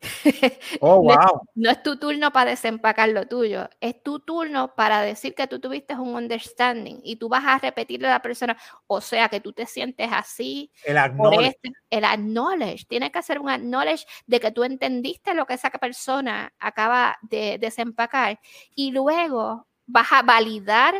[0.80, 1.42] Oh, wow.
[1.54, 5.58] no, es, tu turno para desempacar lo tuyo, es tu turno para decir que tú
[5.60, 8.56] tuviste un understanding y tú vas a repetirle a la persona,
[8.86, 10.70] o sea, que tú te sientes así.
[10.84, 11.48] El acknowledge.
[11.48, 12.86] Este, el acknowledge.
[12.86, 17.58] Tienes que hacer un acknowledge de que tú entendiste lo que esa persona acaba de
[17.58, 18.38] desempacar
[18.74, 20.94] y luego vas a validar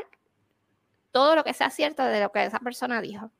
[1.10, 3.30] todo lo que sea cierto de lo que esa persona dijo.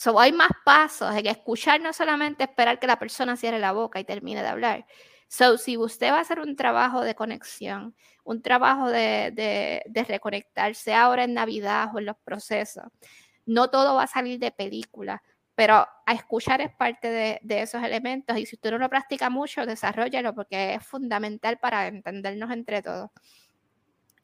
[0.00, 1.14] So, hay más pasos.
[1.14, 4.86] En escuchar, no solamente esperar que la persona cierre la boca y termine de hablar.
[5.28, 7.94] So, si usted va a hacer un trabajo de conexión,
[8.24, 12.84] un trabajo de, de, de reconectarse ahora en Navidad o en los procesos,
[13.44, 15.22] no todo va a salir de película,
[15.54, 15.74] pero
[16.06, 18.38] a escuchar es parte de, de, esos elementos.
[18.38, 23.10] Y si usted no lo practica mucho, desarrollalo porque es fundamental para entendernos entre todos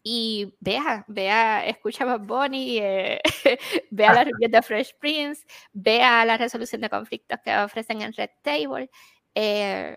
[0.09, 3.21] y vea, vea, escucha a Bonnie, eh,
[3.91, 8.31] vea la review de Fresh Prince, vea la resolución de conflictos que ofrecen en Red
[8.41, 8.89] Table.
[9.35, 9.97] Eh,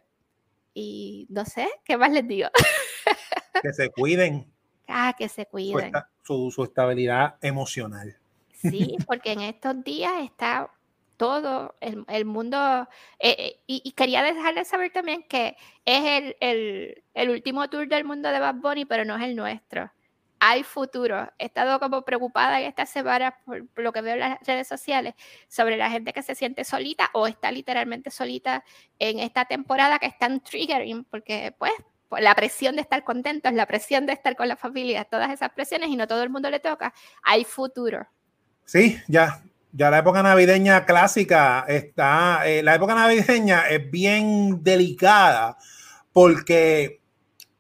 [0.74, 2.50] y no sé, ¿qué más les digo?
[3.62, 4.52] que se cuiden.
[4.88, 5.92] Ah, que se cuiden.
[6.24, 8.18] Su, su, estabilidad emocional.
[8.52, 10.72] Sí, porque en estos días está
[11.18, 12.90] todo el, el mundo.
[13.20, 15.56] Eh, y, y, quería dejarles saber también que
[15.86, 19.36] es el, el, el último tour del mundo de Bad Bunny, pero no es el
[19.36, 19.92] nuestro
[20.40, 21.32] hay futuro.
[21.38, 25.14] He estado como preocupada en estas semanas por, lo que veo en las redes sociales
[25.48, 28.64] sobre la gente que se siente solita o está literalmente solita
[28.98, 31.74] en esta temporada que están triggering porque pues
[32.20, 35.90] la presión de estar contentos, la presión de estar con la familia, todas esas presiones
[35.90, 38.08] y no todo el mundo le toca, hay futuro.
[38.66, 45.58] Sí, ya, ya la época navideña clásica está, eh, la época navideña es bien delicada
[46.12, 47.00] porque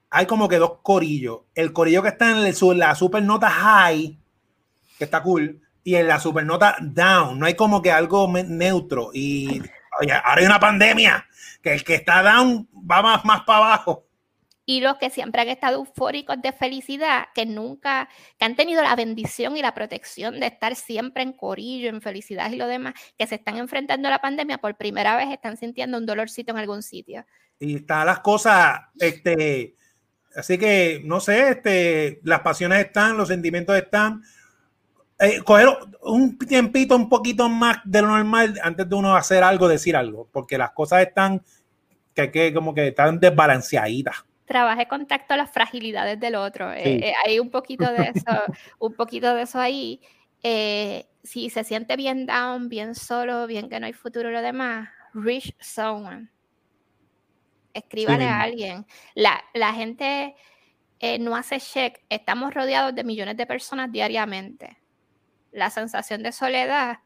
[0.10, 1.41] hay como que dos corillos.
[1.53, 4.18] El corillo que está en, el, la supernota high,
[4.98, 7.40] que está cool, y en la supernota down.
[7.40, 9.11] No hay como que algo neutro.
[9.14, 9.61] Y
[9.99, 11.26] oye, ahora hay una pandemia,
[11.61, 14.06] que el que está down va más, más para abajo.
[14.65, 18.07] Y los que siempre han estado eufóricos de felicidad, que nunca,
[18.38, 22.52] que han tenido la bendición y la protección de estar siempre en corillo, en felicidad
[22.52, 25.98] y lo demás, que se están enfrentando a la pandemia por primera vez, están sintiendo
[25.98, 27.26] un dolorcito en algún sitio.
[27.60, 29.76] Y están las cosas, este,
[30.35, 34.23] Así que, no sé, este, las pasiones están, los sentimientos están.
[35.19, 35.68] Eh, coger
[36.01, 40.30] un tiempito un poquito más de lo normal antes de uno hacer algo, decir algo,
[40.31, 41.43] porque las cosas están
[42.14, 44.26] que, que como que están desbalanceaditas.
[44.45, 46.72] Trabaje contacto a las fragilidades del otro.
[46.72, 48.26] Eh, eh, hay un poquito de eso,
[48.80, 49.99] un poquito de eso ahí.
[50.41, 55.53] si se siente bien down, bien solo, bien que no hay futuro lo demás, reach
[55.60, 56.30] someone
[57.80, 58.85] escríbale a alguien.
[59.15, 60.35] La, la gente
[60.99, 61.99] eh, no hace check.
[62.10, 64.77] Estamos rodeados de millones de personas diariamente.
[65.51, 66.99] La sensación de soledad,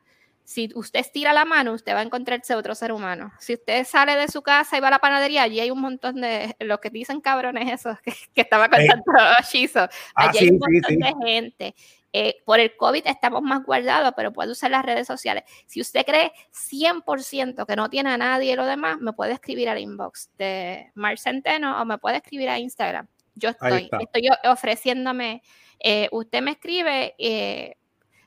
[0.44, 3.32] si usted estira la mano, usted va a encontrarse otro ser humano.
[3.40, 6.22] Si usted sale de su casa y va a la panadería, allí hay un montón
[6.22, 9.04] de, lo que dicen cabrones esos, que, estaba contando
[9.52, 9.82] Shizo.
[10.16, 11.76] Ah, allí hay un montón de gente.
[12.16, 15.46] Eh, por el COVID estamos más guardados, pero puede usar las redes sociales.
[15.66, 19.68] Si usted cree 100% que no tiene a nadie y lo demás, me puede escribir
[19.68, 23.08] al inbox de Mar Centeno o me puede escribir a Instagram.
[23.34, 25.42] Yo estoy, estoy ofreciéndome.
[25.80, 27.78] Eh, usted me escribe, eh,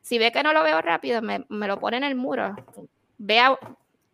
[0.07, 2.55] si ve que no lo veo rápido, me, me lo pone en el muro.
[3.19, 3.59] Vea,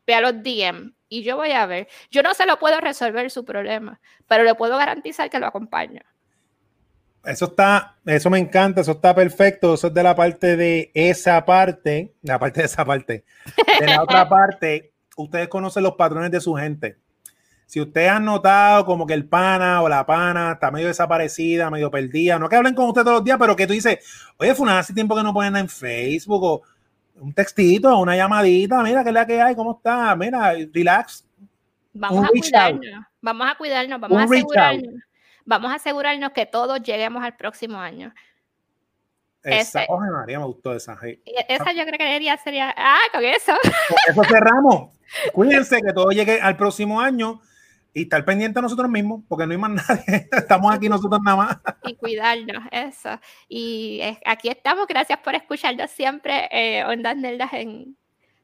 [0.07, 1.87] vea los DM y yo voy a ver.
[2.11, 6.01] Yo no se lo puedo resolver su problema, pero le puedo garantizar que lo acompaño.
[7.27, 9.75] Eso está, eso me encanta, eso está perfecto.
[9.75, 13.25] Eso es de la parte de esa parte, la parte de esa parte.
[13.79, 16.97] De la otra parte, ustedes conocen los patrones de su gente.
[17.73, 21.91] Si ustedes han notado como que el pana o la pana está medio desaparecida, medio
[21.91, 23.99] perdida, no que hablen con usted todos los días, pero que tú dices,
[24.37, 26.63] oye, fue hace tiempo que no ponen en Facebook o
[27.15, 29.55] un textito, una llamadita, mira, ¿qué es la que hay?
[29.55, 30.15] ¿Cómo está?
[30.17, 31.27] Mira, relax.
[31.95, 34.95] Vamos a cuidarnos, vamos a cuidarnos, vamos a asegurarnos,
[35.47, 38.13] vamos a asegurarnos que todos lleguemos al próximo año.
[39.43, 40.99] Esa, María, me gustó esa.
[41.49, 43.55] Esa yo creo que sería, ah, con eso.
[43.89, 44.91] Con eso cerramos.
[45.33, 47.41] Cuídense que todo llegue al próximo año
[47.95, 51.37] y estar pendiente a nosotros mismos, porque no hay más nadie, estamos aquí nosotros nada
[51.37, 51.59] más.
[51.85, 53.19] Y cuidarnos, eso.
[53.49, 57.97] Y aquí estamos, gracias por escucharnos siempre, eh, Ondas Nerdas en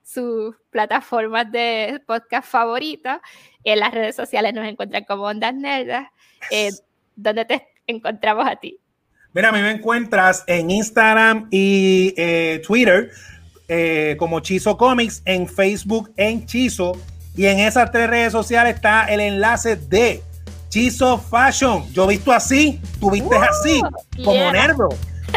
[0.03, 3.21] sus plataformas de podcast favoritas.
[3.65, 6.09] En las redes sociales nos encuentran como Ondas Nerdas.
[6.51, 6.71] Eh,
[7.15, 8.79] ¿Dónde te encontramos a ti?
[9.35, 13.11] Mira, a mí me encuentras en Instagram y eh, Twitter
[13.69, 16.93] eh, como Chizo Comics, en Facebook en Chizo
[17.39, 20.25] y en esas tres redes sociales está el enlace de
[20.71, 21.89] Chizo Fashion.
[21.93, 23.81] Yo visto así, tú viste uh, así,
[24.25, 24.89] como nerdo.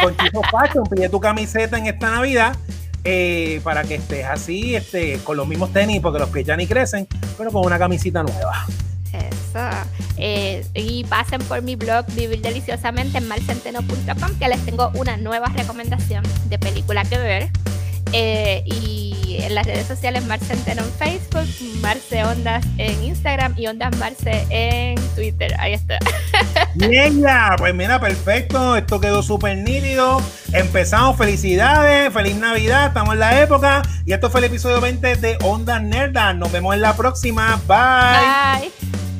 [0.02, 2.56] Con Chizo Fashion, pide tu camiseta en esta Navidad
[3.04, 6.66] eh, para que estés así, este, con los mismos tenis, porque los pies ya ni
[6.66, 7.06] crecen,
[7.38, 8.66] pero con una camisita nueva.
[9.12, 9.60] Eso.
[10.16, 15.46] Eh, y pasen por mi blog Vivir Deliciosamente en marcenteno.com que les tengo una nueva
[15.54, 17.50] recomendación de película que ver.
[18.12, 21.48] Eh, y en las redes sociales Marce Entero en Facebook,
[21.80, 25.54] Marce Ondas en Instagram y Ondas Marce en Twitter.
[25.58, 25.98] Ahí está.
[26.74, 28.76] Ya, pues mira, perfecto.
[28.76, 30.20] Esto quedó súper nítido.
[30.52, 31.16] Empezamos.
[31.16, 32.86] Felicidades, feliz Navidad.
[32.86, 33.82] Estamos en la época.
[34.06, 36.34] Y esto fue el episodio 20 de Ondas Nerdas.
[36.34, 37.60] Nos vemos en la próxima.
[37.66, 38.70] Bye.
[38.70, 39.11] Bye.